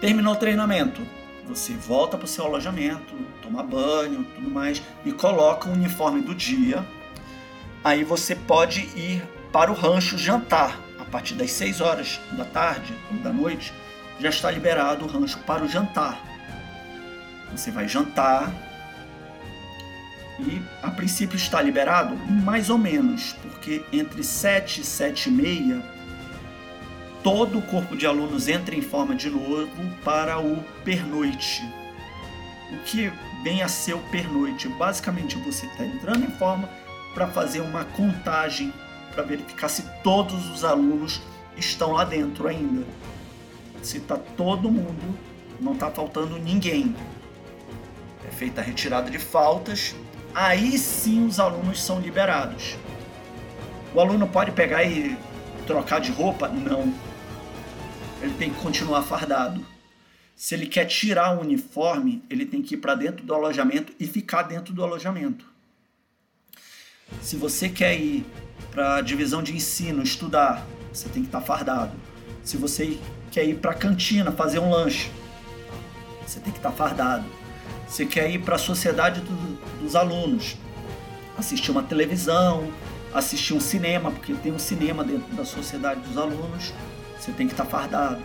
Terminou 0.00 0.32
o 0.32 0.38
treinamento, 0.38 1.02
você 1.46 1.74
volta 1.74 2.16
para 2.16 2.24
o 2.24 2.28
seu 2.28 2.46
alojamento, 2.46 3.14
toma 3.42 3.62
banho, 3.62 4.24
tudo 4.34 4.48
mais 4.48 4.82
e 5.04 5.12
coloca 5.12 5.68
o 5.68 5.72
uniforme 5.72 6.22
do 6.22 6.34
dia. 6.34 6.82
Aí 7.84 8.04
você 8.04 8.34
pode 8.34 8.88
ir 8.98 9.22
para 9.52 9.70
o 9.70 9.74
rancho 9.74 10.16
jantar. 10.16 10.80
A 10.98 11.04
partir 11.04 11.34
das 11.34 11.50
6 11.50 11.82
horas 11.82 12.18
da 12.32 12.46
tarde 12.46 12.94
ou 13.12 13.18
da 13.18 13.34
noite, 13.34 13.74
já 14.18 14.30
está 14.30 14.50
liberado 14.50 15.04
o 15.04 15.08
rancho 15.08 15.40
para 15.40 15.62
o 15.62 15.68
jantar 15.68 16.35
você 17.56 17.70
vai 17.70 17.88
jantar 17.88 18.52
e 20.38 20.60
a 20.82 20.90
princípio 20.90 21.36
está 21.36 21.62
liberado 21.62 22.14
mais 22.16 22.68
ou 22.68 22.76
menos, 22.76 23.32
porque 23.42 23.82
entre 23.92 24.22
7 24.22 24.82
e 24.82 24.84
7 24.84 25.28
e 25.28 25.32
meia 25.32 25.82
todo 27.22 27.58
o 27.58 27.62
corpo 27.62 27.96
de 27.96 28.06
alunos 28.06 28.46
entra 28.46 28.74
em 28.74 28.82
forma 28.82 29.14
de 29.14 29.28
novo 29.30 29.68
para 30.04 30.38
o 30.38 30.62
pernoite. 30.84 31.62
O 32.70 32.76
que 32.84 33.10
vem 33.42 33.62
a 33.62 33.68
ser 33.68 33.94
o 33.94 33.98
pernoite? 34.10 34.68
Basicamente 34.68 35.36
você 35.38 35.66
está 35.66 35.84
entrando 35.84 36.24
em 36.24 36.30
forma 36.32 36.68
para 37.14 37.26
fazer 37.26 37.60
uma 37.60 37.84
contagem 37.84 38.72
para 39.12 39.22
verificar 39.22 39.68
se 39.68 39.82
todos 40.02 40.48
os 40.50 40.62
alunos 40.62 41.22
estão 41.56 41.92
lá 41.92 42.04
dentro 42.04 42.46
ainda. 42.46 42.84
Se 43.82 43.96
está 43.96 44.16
todo 44.16 44.70
mundo, 44.70 45.18
não 45.60 45.72
está 45.72 45.90
faltando 45.90 46.38
ninguém. 46.38 46.94
É 48.26 48.30
feita 48.30 48.60
a 48.60 48.64
retirada 48.64 49.10
de 49.10 49.18
faltas, 49.18 49.94
aí 50.34 50.76
sim 50.78 51.26
os 51.26 51.38
alunos 51.38 51.82
são 51.82 52.00
liberados. 52.00 52.76
O 53.94 54.00
aluno 54.00 54.26
pode 54.26 54.50
pegar 54.50 54.84
e 54.84 55.16
trocar 55.66 56.00
de 56.00 56.10
roupa? 56.10 56.48
Não. 56.48 56.92
Ele 58.20 58.34
tem 58.34 58.50
que 58.50 58.60
continuar 58.60 59.02
fardado. 59.02 59.64
Se 60.34 60.54
ele 60.54 60.66
quer 60.66 60.84
tirar 60.84 61.36
o 61.36 61.40
uniforme, 61.40 62.22
ele 62.28 62.44
tem 62.44 62.60
que 62.60 62.74
ir 62.74 62.78
para 62.78 62.94
dentro 62.94 63.24
do 63.24 63.34
alojamento 63.34 63.92
e 63.98 64.06
ficar 64.06 64.42
dentro 64.42 64.74
do 64.74 64.84
alojamento. 64.84 65.46
Se 67.22 67.36
você 67.36 67.68
quer 67.68 67.98
ir 67.98 68.26
para 68.70 68.96
a 68.96 69.00
divisão 69.00 69.42
de 69.42 69.54
ensino 69.54 70.02
estudar, 70.02 70.66
você 70.92 71.08
tem 71.08 71.22
que 71.22 71.28
estar 71.28 71.40
tá 71.40 71.46
fardado. 71.46 71.92
Se 72.42 72.56
você 72.56 72.98
quer 73.30 73.44
ir 73.44 73.56
para 73.56 73.70
a 73.70 73.74
cantina 73.74 74.30
fazer 74.32 74.58
um 74.58 74.70
lanche, 74.70 75.10
você 76.26 76.40
tem 76.40 76.52
que 76.52 76.58
estar 76.58 76.70
tá 76.70 76.76
fardado. 76.76 77.24
Você 77.86 78.04
quer 78.04 78.30
ir 78.30 78.40
para 78.40 78.56
a 78.56 78.58
sociedade 78.58 79.20
do, 79.20 79.80
dos 79.80 79.94
alunos, 79.94 80.56
assistir 81.38 81.70
uma 81.70 81.82
televisão, 81.82 82.68
assistir 83.14 83.54
um 83.54 83.60
cinema, 83.60 84.10
porque 84.10 84.34
tem 84.34 84.52
um 84.52 84.58
cinema 84.58 85.04
dentro 85.04 85.34
da 85.34 85.44
sociedade 85.44 86.00
dos 86.00 86.16
alunos, 86.18 86.72
você 87.18 87.32
tem 87.32 87.46
que 87.46 87.52
estar 87.52 87.64
tá 87.64 87.70
fardado. 87.70 88.22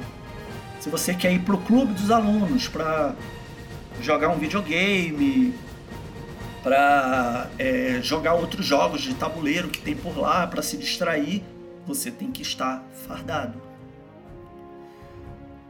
Se 0.80 0.90
você 0.90 1.14
quer 1.14 1.32
ir 1.32 1.40
para 1.40 1.56
o 1.56 1.60
clube 1.60 1.94
dos 1.94 2.10
alunos 2.10 2.68
para 2.68 3.16
jogar 4.02 4.30
um 4.30 4.38
videogame, 4.38 5.54
para 6.64 7.50
é, 7.58 8.00
jogar 8.02 8.34
outros 8.34 8.66
jogos 8.66 9.02
de 9.02 9.14
tabuleiro 9.14 9.70
que 9.70 9.80
tem 9.80 9.96
por 9.96 10.18
lá, 10.18 10.46
para 10.48 10.62
se 10.62 10.78
distrair, 10.78 11.44
você 11.86 12.12
tem 12.12 12.32
que 12.32 12.42
estar 12.42 12.84
fardado. 13.08 13.62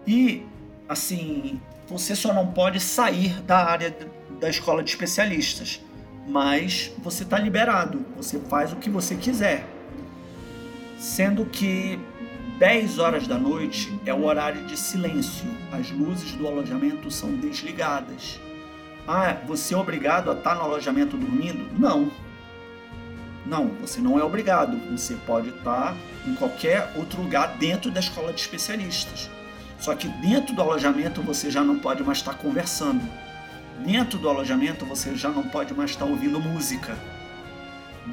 E 0.06 0.46
assim, 0.88 1.60
você 1.92 2.16
só 2.16 2.34
não 2.34 2.48
pode 2.48 2.80
sair 2.80 3.42
da 3.42 3.66
área 3.66 3.94
da 4.40 4.50
escola 4.50 4.82
de 4.82 4.90
especialistas, 4.90 5.82
mas 6.26 6.90
você 7.00 7.24
está 7.24 7.38
liberado, 7.38 8.06
você 8.16 8.40
faz 8.40 8.72
o 8.72 8.78
que 8.78 8.90
você 8.90 9.16
quiser. 9.16 9.68
Sendo 10.98 11.44
que 11.44 12.00
10 12.58 12.98
horas 12.98 13.28
da 13.28 13.38
noite 13.38 13.94
é 14.06 14.14
o 14.14 14.24
horário 14.24 14.66
de 14.66 14.78
silêncio, 14.78 15.46
as 15.70 15.92
luzes 15.92 16.32
do 16.32 16.48
alojamento 16.48 17.12
são 17.12 17.36
desligadas. 17.36 18.40
Ah, 19.06 19.36
você 19.46 19.74
é 19.74 19.78
obrigado 19.78 20.32
a 20.32 20.34
estar 20.34 20.52
tá 20.52 20.56
no 20.56 20.62
alojamento 20.62 21.18
dormindo? 21.18 21.68
Não. 21.78 22.10
Não, 23.46 23.68
você 23.82 24.00
não 24.00 24.18
é 24.18 24.24
obrigado. 24.24 24.78
Você 24.92 25.16
pode 25.26 25.50
estar 25.50 25.92
tá 25.92 25.96
em 26.26 26.36
qualquer 26.36 26.94
outro 26.96 27.22
lugar 27.22 27.58
dentro 27.58 27.92
da 27.92 28.00
escola 28.00 28.32
de 28.32 28.40
especialistas. 28.40 29.30
Só 29.82 29.96
que 29.96 30.08
dentro 30.08 30.54
do 30.54 30.62
alojamento 30.62 31.24
você 31.24 31.50
já 31.50 31.64
não 31.64 31.80
pode 31.80 32.04
mais 32.04 32.20
estar 32.20 32.36
conversando. 32.36 33.02
Dentro 33.84 34.20
do 34.20 34.30
alojamento 34.30 34.86
você 34.86 35.16
já 35.16 35.30
não 35.30 35.42
pode 35.42 35.74
mais 35.74 35.90
estar 35.90 36.06
ouvindo 36.06 36.40
música. 36.40 36.96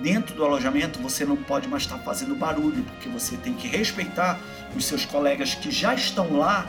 Dentro 0.02 0.34
do 0.34 0.42
alojamento 0.42 0.98
você 0.98 1.26
não 1.26 1.36
pode 1.36 1.68
mais 1.68 1.82
estar 1.82 1.98
fazendo 1.98 2.34
barulho, 2.34 2.82
porque 2.84 3.10
você 3.10 3.36
tem 3.36 3.52
que 3.52 3.68
respeitar 3.68 4.40
os 4.74 4.86
seus 4.86 5.04
colegas 5.04 5.54
que 5.54 5.70
já 5.70 5.94
estão 5.94 6.38
lá 6.38 6.66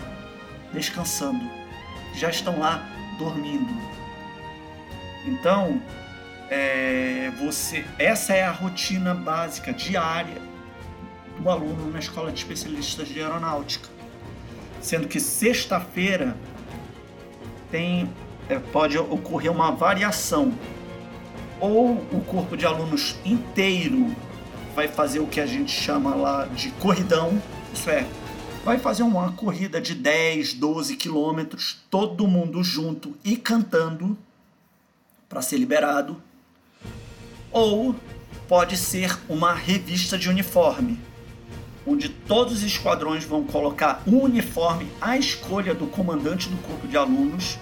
descansando, 0.73 1.49
já 2.15 2.29
estão 2.29 2.59
lá 2.59 2.85
dormindo. 3.17 3.73
Então, 5.25 5.81
é, 6.49 7.31
você, 7.39 7.85
essa 7.97 8.33
é 8.33 8.43
a 8.43 8.51
rotina 8.51 9.15
básica 9.15 9.71
diária 9.71 10.41
do 11.39 11.49
aluno 11.49 11.89
na 11.89 11.99
escola 11.99 12.33
de 12.33 12.39
especialistas 12.39 13.07
de 13.07 13.21
aeronáutica 13.21 13.98
sendo 14.81 15.07
que 15.07 15.19
sexta-feira 15.19 16.35
tem 17.71 18.09
é, 18.49 18.57
pode 18.57 18.97
ocorrer 18.97 19.51
uma 19.51 19.71
variação. 19.71 20.53
Ou 21.59 21.93
o 22.11 22.23
corpo 22.25 22.57
de 22.57 22.65
alunos 22.65 23.15
inteiro 23.23 24.15
vai 24.75 24.87
fazer 24.87 25.19
o 25.19 25.27
que 25.27 25.39
a 25.39 25.45
gente 25.45 25.71
chama 25.71 26.15
lá 26.15 26.45
de 26.45 26.71
corridão, 26.71 27.41
isso 27.73 27.89
é, 27.89 28.07
vai 28.63 28.79
fazer 28.79 29.03
uma 29.03 29.31
corrida 29.33 29.79
de 29.79 29.93
10, 29.93 30.53
12 30.53 30.95
quilômetros, 30.95 31.77
todo 31.89 32.27
mundo 32.27 32.63
junto 32.63 33.15
e 33.23 33.35
cantando 33.35 34.17
para 35.27 35.41
ser 35.41 35.57
liberado. 35.57 36.21
Ou 37.51 37.95
pode 38.47 38.77
ser 38.77 39.17
uma 39.27 39.53
revista 39.53 40.17
de 40.17 40.29
uniforme, 40.29 40.99
onde 41.89 42.07
todos 42.07 42.53
os 42.53 42.63
esquadrões 42.63 43.25
vão 43.25 43.43
colocar 43.43 44.03
um 44.05 44.19
uniforme 44.19 44.91
à 45.01 45.17
escolha 45.17 45.73
do 45.73 45.87
comandante 45.87 46.47
do 46.47 46.57
corpo 46.57 46.87
de 46.87 46.95
alunos 46.95 47.57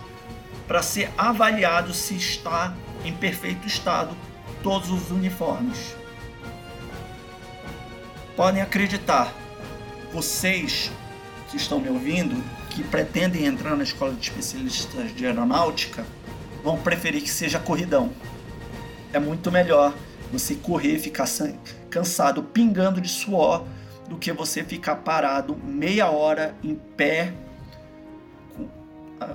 para 0.67 0.83
ser 0.83 1.09
avaliado 1.17 1.93
se 1.93 2.13
está 2.15 2.75
em 3.05 3.13
perfeito 3.13 3.65
estado 3.65 4.13
todos 4.61 4.91
os 4.91 5.11
uniformes. 5.11 5.95
Podem 8.35 8.61
acreditar, 8.61 9.33
vocês 10.11 10.91
que 11.49 11.55
estão 11.55 11.79
me 11.79 11.87
ouvindo, 11.87 12.43
que 12.69 12.83
pretendem 12.83 13.45
entrar 13.45 13.77
na 13.77 13.83
escola 13.83 14.13
de 14.13 14.29
especialistas 14.29 15.15
de 15.15 15.25
aeronáutica, 15.25 16.05
vão 16.61 16.77
preferir 16.77 17.21
que 17.21 17.29
seja 17.29 17.59
corridão. 17.59 18.11
É 19.13 19.19
muito 19.19 19.49
melhor 19.49 19.93
você 20.33 20.53
correr, 20.53 20.99
ficar 20.99 21.25
cansado, 21.89 22.43
pingando 22.43 22.99
de 22.99 23.07
suor, 23.07 23.65
do 24.07 24.17
que 24.17 24.31
você 24.31 24.63
ficar 24.63 24.97
parado 24.97 25.55
meia 25.55 26.09
hora 26.09 26.55
em 26.63 26.75
pé, 26.75 27.33
com 28.55 28.69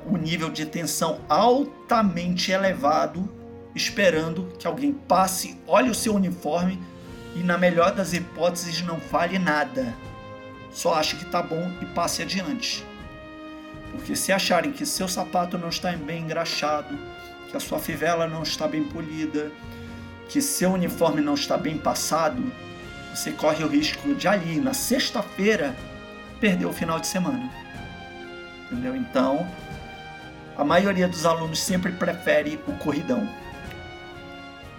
o 0.06 0.16
nível 0.16 0.50
de 0.50 0.64
tensão 0.66 1.20
altamente 1.28 2.50
elevado, 2.50 3.28
esperando 3.74 4.52
que 4.58 4.66
alguém 4.66 4.92
passe, 4.92 5.58
olhe 5.66 5.90
o 5.90 5.94
seu 5.94 6.14
uniforme 6.14 6.80
e, 7.34 7.40
na 7.40 7.58
melhor 7.58 7.92
das 7.92 8.12
hipóteses, 8.12 8.82
não 8.82 9.00
fale 9.00 9.38
nada. 9.38 9.94
Só 10.70 10.94
ache 10.94 11.16
que 11.16 11.24
tá 11.26 11.42
bom 11.42 11.70
e 11.80 11.86
passe 11.86 12.22
adiante. 12.22 12.84
Porque 13.90 14.16
se 14.16 14.32
acharem 14.32 14.72
que 14.72 14.86
seu 14.86 15.06
sapato 15.06 15.58
não 15.58 15.68
está 15.68 15.92
bem 15.92 16.22
engraxado, 16.22 16.98
que 17.50 17.56
a 17.56 17.60
sua 17.60 17.78
fivela 17.78 18.26
não 18.26 18.42
está 18.42 18.66
bem 18.66 18.82
polida, 18.84 19.52
que 20.28 20.40
seu 20.40 20.72
uniforme 20.72 21.20
não 21.20 21.34
está 21.34 21.58
bem 21.58 21.76
passado, 21.76 22.42
você 23.14 23.32
corre 23.32 23.64
o 23.64 23.68
risco 23.68 24.14
de 24.14 24.26
ali, 24.26 24.60
na 24.60 24.74
sexta-feira, 24.74 25.76
perder 26.40 26.66
o 26.66 26.72
final 26.72 26.98
de 26.98 27.06
semana. 27.06 27.50
Entendeu? 28.70 28.96
Então, 28.96 29.46
a 30.56 30.64
maioria 30.64 31.08
dos 31.08 31.26
alunos 31.26 31.60
sempre 31.60 31.92
prefere 31.92 32.58
o 32.66 32.72
corridão. 32.74 33.28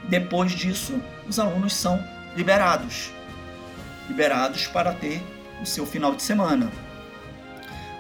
Depois 0.10 0.52
disso, 0.52 1.02
os 1.28 1.39
alunos 1.39 1.74
são 1.74 2.04
liberados 2.36 3.12
liberados 4.08 4.67
para 4.67 4.93
ter 4.93 5.22
o 5.62 5.65
seu 5.65 5.86
final 5.86 6.15
de 6.15 6.24
semana. 6.24 6.72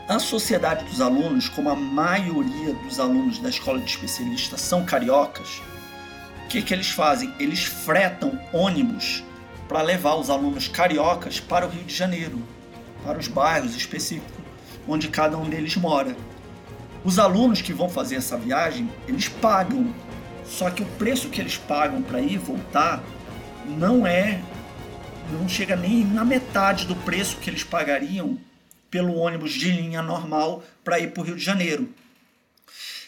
A 0.07 0.19
sociedade 0.19 0.83
dos 0.85 0.99
alunos, 0.99 1.47
como 1.47 1.69
a 1.69 1.75
maioria 1.75 2.73
dos 2.83 2.99
alunos 2.99 3.39
da 3.39 3.49
escola 3.49 3.79
de 3.79 3.89
especialistas 3.89 4.59
são 4.61 4.83
cariocas, 4.85 5.61
o 6.43 6.47
que, 6.49 6.61
que 6.61 6.73
eles 6.73 6.89
fazem? 6.89 7.33
Eles 7.39 7.63
fretam 7.63 8.37
ônibus 8.51 9.23
para 9.73 9.81
levar 9.81 10.13
os 10.17 10.29
alunos 10.29 10.67
cariocas 10.67 11.39
para 11.39 11.65
o 11.65 11.69
Rio 11.69 11.83
de 11.83 11.95
Janeiro, 11.95 12.39
para 13.03 13.17
os 13.17 13.27
bairros 13.27 13.75
específicos 13.75 14.45
onde 14.87 15.07
cada 15.07 15.35
um 15.35 15.49
deles 15.49 15.75
mora. 15.75 16.15
Os 17.03 17.17
alunos 17.17 17.59
que 17.59 17.73
vão 17.73 17.89
fazer 17.89 18.17
essa 18.17 18.37
viagem, 18.37 18.87
eles 19.07 19.27
pagam, 19.27 19.91
só 20.45 20.69
que 20.69 20.83
o 20.83 20.85
preço 20.99 21.27
que 21.29 21.41
eles 21.41 21.57
pagam 21.57 22.03
para 22.03 22.21
ir 22.21 22.33
e 22.33 22.37
voltar 22.37 23.03
não 23.65 24.05
é 24.05 24.43
não 25.31 25.49
chega 25.49 25.75
nem 25.75 26.05
na 26.05 26.23
metade 26.23 26.85
do 26.85 26.95
preço 26.97 27.37
que 27.37 27.49
eles 27.49 27.63
pagariam 27.63 28.37
pelo 28.91 29.15
ônibus 29.15 29.53
de 29.53 29.71
linha 29.71 30.03
normal 30.03 30.63
para 30.83 30.99
ir 30.99 31.13
para 31.13 31.21
o 31.21 31.25
Rio 31.25 31.35
de 31.35 31.43
Janeiro. 31.43 31.89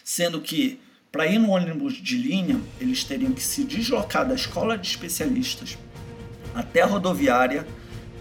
Sendo 0.03 0.41
que 0.41 0.81
para 1.11 1.27
ir 1.27 1.37
no 1.37 1.51
ônibus 1.51 1.93
de 1.93 2.17
linha, 2.17 2.59
eles 2.81 3.03
teriam 3.03 3.33
que 3.33 3.43
se 3.43 3.63
deslocar 3.63 4.27
da 4.27 4.33
escola 4.33 4.75
de 4.75 4.87
especialistas 4.87 5.77
até 6.55 6.81
a 6.81 6.85
rodoviária, 6.85 7.67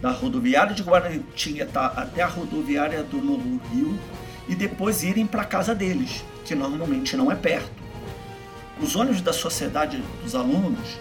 da 0.03 0.11
rodoviária 0.11 0.75
de 0.75 0.83
Guaratinguetá 0.83 1.87
até 1.97 2.21
a 2.21 2.27
rodoviária 2.27 3.03
do 3.05 3.19
Novo 3.19 3.61
Rio 3.73 3.99
e 4.49 4.55
depois 4.55 5.03
irem 5.03 5.27
para 5.27 5.45
casa 5.45 5.75
deles. 5.75 6.25
que 6.45 6.55
normalmente 6.55 7.17
não 7.17 7.33
é 7.33 7.35
perto. 7.35 7.83
Os 8.79 8.95
ônibus 8.95 9.23
da 9.23 9.33
sociedade 9.33 10.03
dos 10.23 10.35
alunos 10.35 10.99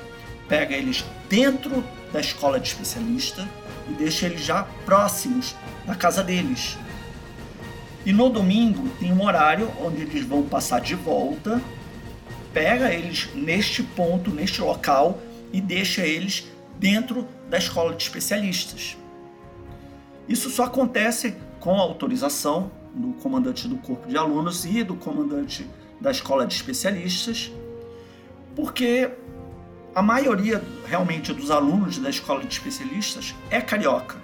pega 0.47 0.73
eles 0.73 1.03
dentro 1.27 1.83
da 2.13 2.21
escola 2.21 2.59
de 2.59 2.69
especialista 2.69 3.45
e 3.89 3.93
deixa 3.93 4.25
eles 4.25 4.41
já 4.41 4.63
próximos 4.85 5.53
da 5.85 5.95
casa 5.95 6.23
deles. 6.23 6.77
E 8.05 8.13
no 8.13 8.29
domingo 8.29 8.87
tem 8.99 9.11
um 9.11 9.23
horário 9.23 9.69
onde 9.81 10.01
eles 10.01 10.25
vão 10.25 10.43
passar 10.43 10.79
de 10.79 10.95
volta, 10.95 11.61
pega 12.53 12.93
eles 12.93 13.29
neste 13.33 13.83
ponto, 13.83 14.31
neste 14.31 14.61
local 14.61 15.19
e 15.51 15.59
deixa 15.59 16.05
eles 16.05 16.47
dentro 16.79 17.27
da 17.49 17.57
escola 17.57 17.93
de 17.95 18.03
especialistas. 18.03 18.97
Isso 20.27 20.49
só 20.49 20.63
acontece 20.63 21.35
com 21.59 21.75
autorização 21.79 22.71
do 22.93 23.13
comandante 23.13 23.67
do 23.67 23.77
corpo 23.77 24.07
de 24.07 24.17
alunos 24.17 24.65
e 24.65 24.83
do 24.83 24.95
comandante 24.95 25.67
da 25.99 26.11
escola 26.11 26.45
de 26.45 26.53
especialistas, 26.53 27.51
porque 28.55 29.09
a 29.95 30.01
maioria 30.01 30.61
realmente 30.85 31.33
dos 31.33 31.49
alunos 31.51 31.97
da 31.97 32.09
escola 32.09 32.43
de 32.43 32.53
especialistas 32.53 33.33
é 33.49 33.61
carioca. 33.61 34.17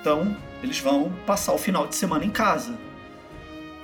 Então, 0.00 0.36
eles 0.62 0.78
vão 0.80 1.12
passar 1.26 1.52
o 1.52 1.58
final 1.58 1.86
de 1.86 1.94
semana 1.94 2.24
em 2.24 2.30
casa. 2.30 2.78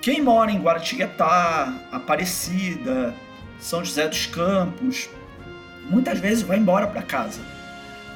Quem 0.00 0.20
mora 0.20 0.50
em 0.50 0.60
Guaratinguetá, 0.60 1.72
Aparecida, 1.90 3.14
São 3.58 3.84
José 3.84 4.06
dos 4.08 4.26
Campos, 4.26 5.08
muitas 5.88 6.18
vezes 6.18 6.42
vai 6.42 6.58
embora 6.58 6.86
para 6.86 7.02
casa. 7.02 7.40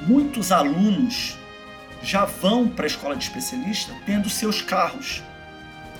Muitos 0.01 0.51
alunos 0.51 1.37
já 2.01 2.25
vão 2.25 2.67
para 2.67 2.85
a 2.85 2.87
escola 2.87 3.15
de 3.15 3.23
especialista 3.23 3.93
tendo 4.05 4.29
seus 4.29 4.61
carros. 4.61 5.21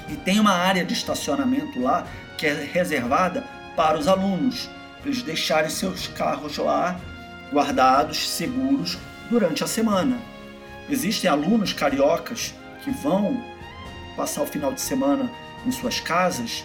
E 0.07 0.15
tem 0.15 0.39
uma 0.39 0.53
área 0.53 0.85
de 0.85 0.93
estacionamento 0.93 1.79
lá 1.81 2.07
que 2.37 2.47
é 2.47 2.53
reservada 2.53 3.43
para 3.75 3.97
os 3.97 4.07
alunos, 4.07 4.69
para 4.99 5.11
eles 5.11 5.21
deixarem 5.21 5.69
seus 5.69 6.07
carros 6.07 6.57
lá 6.57 6.99
guardados, 7.51 8.29
seguros 8.29 8.97
durante 9.29 9.63
a 9.63 9.67
semana. 9.67 10.17
Existem 10.89 11.29
alunos 11.29 11.73
cariocas 11.73 12.53
que 12.83 12.91
vão 12.91 13.43
passar 14.15 14.41
o 14.41 14.47
final 14.47 14.73
de 14.73 14.81
semana 14.81 15.29
em 15.65 15.71
suas 15.71 15.99
casas 15.99 16.63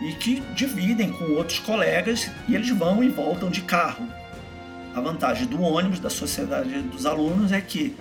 e 0.00 0.12
que 0.14 0.40
dividem 0.54 1.12
com 1.12 1.24
outros 1.32 1.58
colegas 1.58 2.30
e 2.48 2.54
eles 2.54 2.70
vão 2.70 3.02
e 3.02 3.08
voltam 3.08 3.50
de 3.50 3.62
carro. 3.62 4.19
A 4.94 5.00
vantagem 5.00 5.46
do 5.46 5.62
ônibus 5.62 6.00
da 6.00 6.10
sociedade 6.10 6.82
dos 6.82 7.06
alunos 7.06 7.52
é 7.52 7.60
que 7.60 7.96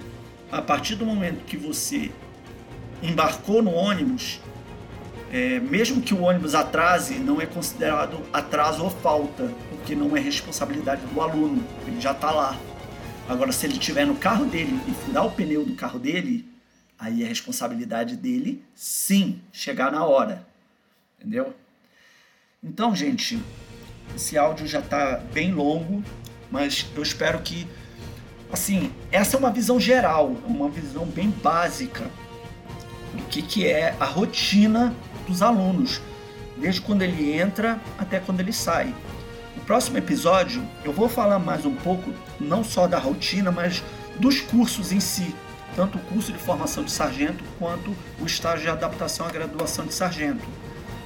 a 0.51 0.61
partir 0.61 0.95
do 0.95 1.05
momento 1.05 1.45
que 1.45 1.55
você 1.55 2.11
embarcou 3.01 3.61
no 3.61 3.71
ônibus, 3.71 4.39
é, 5.31 5.59
mesmo 5.59 6.01
que 6.01 6.13
o 6.13 6.21
ônibus 6.21 6.55
atrase, 6.55 7.15
não 7.19 7.39
é 7.39 7.45
considerado 7.45 8.19
atraso 8.33 8.83
ou 8.83 8.89
falta, 8.89 9.53
porque 9.69 9.95
não 9.95 10.17
é 10.17 10.19
responsabilidade 10.19 11.05
do 11.05 11.21
aluno, 11.21 11.63
ele 11.85 12.01
já 12.01 12.11
está 12.11 12.31
lá. 12.31 12.57
Agora, 13.27 13.51
se 13.51 13.67
ele 13.67 13.73
estiver 13.73 14.07
no 14.07 14.15
carro 14.15 14.45
dele 14.45 14.79
e 14.87 14.91
furar 14.91 15.25
o 15.25 15.31
pneu 15.31 15.63
do 15.63 15.75
carro 15.75 15.99
dele, 15.99 16.49
aí 16.97 17.23
é 17.23 17.27
responsabilidade 17.27 18.15
dele, 18.15 18.63
sim, 18.73 19.39
chegar 19.51 19.91
na 19.91 20.03
hora. 20.03 20.47
Entendeu? 21.19 21.53
Então, 22.63 22.95
gente, 22.95 23.39
esse 24.15 24.35
áudio 24.35 24.65
já 24.65 24.79
está 24.79 25.17
bem 25.31 25.53
longo, 25.53 26.03
mas 26.51 26.85
eu 26.95 27.03
espero 27.03 27.39
que, 27.39 27.67
assim, 28.51 28.91
essa 29.11 29.35
é 29.35 29.39
uma 29.39 29.51
visão 29.51 29.79
geral, 29.79 30.35
uma 30.45 30.69
visão 30.69 31.05
bem 31.05 31.29
básica 31.29 32.09
do 33.13 33.23
que, 33.25 33.41
que 33.41 33.67
é 33.67 33.95
a 33.99 34.05
rotina 34.05 34.93
dos 35.27 35.41
alunos, 35.41 36.01
desde 36.57 36.81
quando 36.81 37.01
ele 37.01 37.33
entra 37.33 37.79
até 37.97 38.19
quando 38.19 38.39
ele 38.39 38.53
sai. 38.53 38.93
No 39.55 39.63
próximo 39.63 39.97
episódio, 39.97 40.65
eu 40.83 40.91
vou 40.91 41.07
falar 41.07 41.39
mais 41.39 41.65
um 41.65 41.75
pouco, 41.75 42.11
não 42.39 42.63
só 42.63 42.87
da 42.87 42.97
rotina, 42.97 43.51
mas 43.51 43.83
dos 44.19 44.41
cursos 44.41 44.91
em 44.91 44.99
si, 44.99 45.33
tanto 45.75 45.97
o 45.97 46.01
curso 46.01 46.31
de 46.31 46.39
formação 46.39 46.83
de 46.83 46.91
sargento 46.91 47.43
quanto 47.57 47.95
o 48.19 48.25
estágio 48.25 48.63
de 48.63 48.69
adaptação 48.69 49.25
à 49.27 49.31
graduação 49.31 49.85
de 49.85 49.93
sargento. 49.93 50.45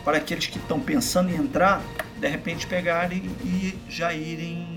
Para 0.04 0.18
aqueles 0.18 0.48
que 0.48 0.58
estão 0.58 0.80
pensando 0.80 1.30
em 1.30 1.36
entrar, 1.36 1.82
de 2.20 2.28
repente 2.28 2.66
pegarem 2.66 3.24
e 3.44 3.78
já 3.90 4.14
irem 4.14 4.73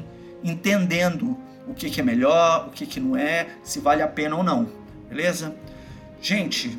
entendendo 0.48 1.36
o 1.66 1.74
que, 1.74 1.90
que 1.90 2.00
é 2.00 2.04
melhor, 2.04 2.68
o 2.68 2.70
que, 2.70 2.86
que 2.86 3.00
não 3.00 3.16
é, 3.16 3.48
se 3.62 3.80
vale 3.80 4.02
a 4.02 4.08
pena 4.08 4.36
ou 4.36 4.42
não. 4.42 4.68
Beleza? 5.08 5.54
Gente, 6.20 6.76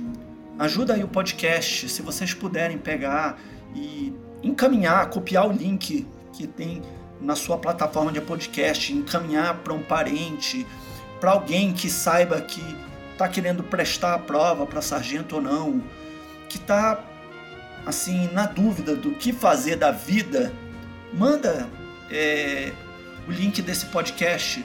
ajuda 0.57 0.93
aí 0.93 1.03
o 1.03 1.07
podcast, 1.07 1.89
se 1.89 2.01
vocês 2.01 2.33
puderem 2.33 2.77
pegar 2.77 3.39
e 3.75 4.13
encaminhar, 4.41 5.09
copiar 5.09 5.47
o 5.47 5.51
link 5.51 6.07
que 6.33 6.47
tem 6.47 6.81
na 7.19 7.35
sua 7.35 7.57
plataforma 7.57 8.11
de 8.11 8.21
podcast, 8.21 8.93
encaminhar 8.93 9.55
para 9.59 9.73
um 9.73 9.81
parente, 9.81 10.65
para 11.19 11.31
alguém 11.31 11.73
que 11.73 11.89
saiba 11.89 12.39
que 12.41 12.63
está 13.11 13.27
querendo 13.27 13.63
prestar 13.63 14.13
a 14.13 14.19
prova 14.19 14.65
para 14.65 14.81
sargento 14.81 15.35
ou 15.35 15.41
não, 15.41 15.81
que 16.47 16.57
está 16.57 17.03
assim 17.85 18.29
na 18.31 18.45
dúvida 18.45 18.95
do 18.95 19.11
que 19.11 19.33
fazer 19.33 19.75
da 19.77 19.91
vida, 19.91 20.53
manda 21.13 21.67
é, 22.11 22.71
o 23.27 23.31
link 23.31 23.61
desse 23.61 23.85
podcast. 23.87 24.63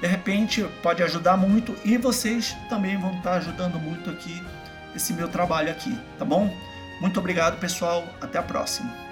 De 0.00 0.06
repente 0.06 0.64
pode 0.82 1.02
ajudar 1.02 1.36
muito 1.36 1.74
e 1.84 1.96
vocês 1.96 2.56
também 2.68 2.96
vão 2.96 3.16
estar 3.16 3.34
ajudando 3.34 3.78
muito 3.78 4.10
aqui 4.10 4.42
esse 4.94 5.12
meu 5.12 5.28
trabalho 5.28 5.70
aqui, 5.70 5.98
tá 6.18 6.24
bom? 6.24 6.54
Muito 7.00 7.18
obrigado, 7.18 7.58
pessoal. 7.58 8.06
Até 8.20 8.38
a 8.38 8.42
próxima. 8.42 9.03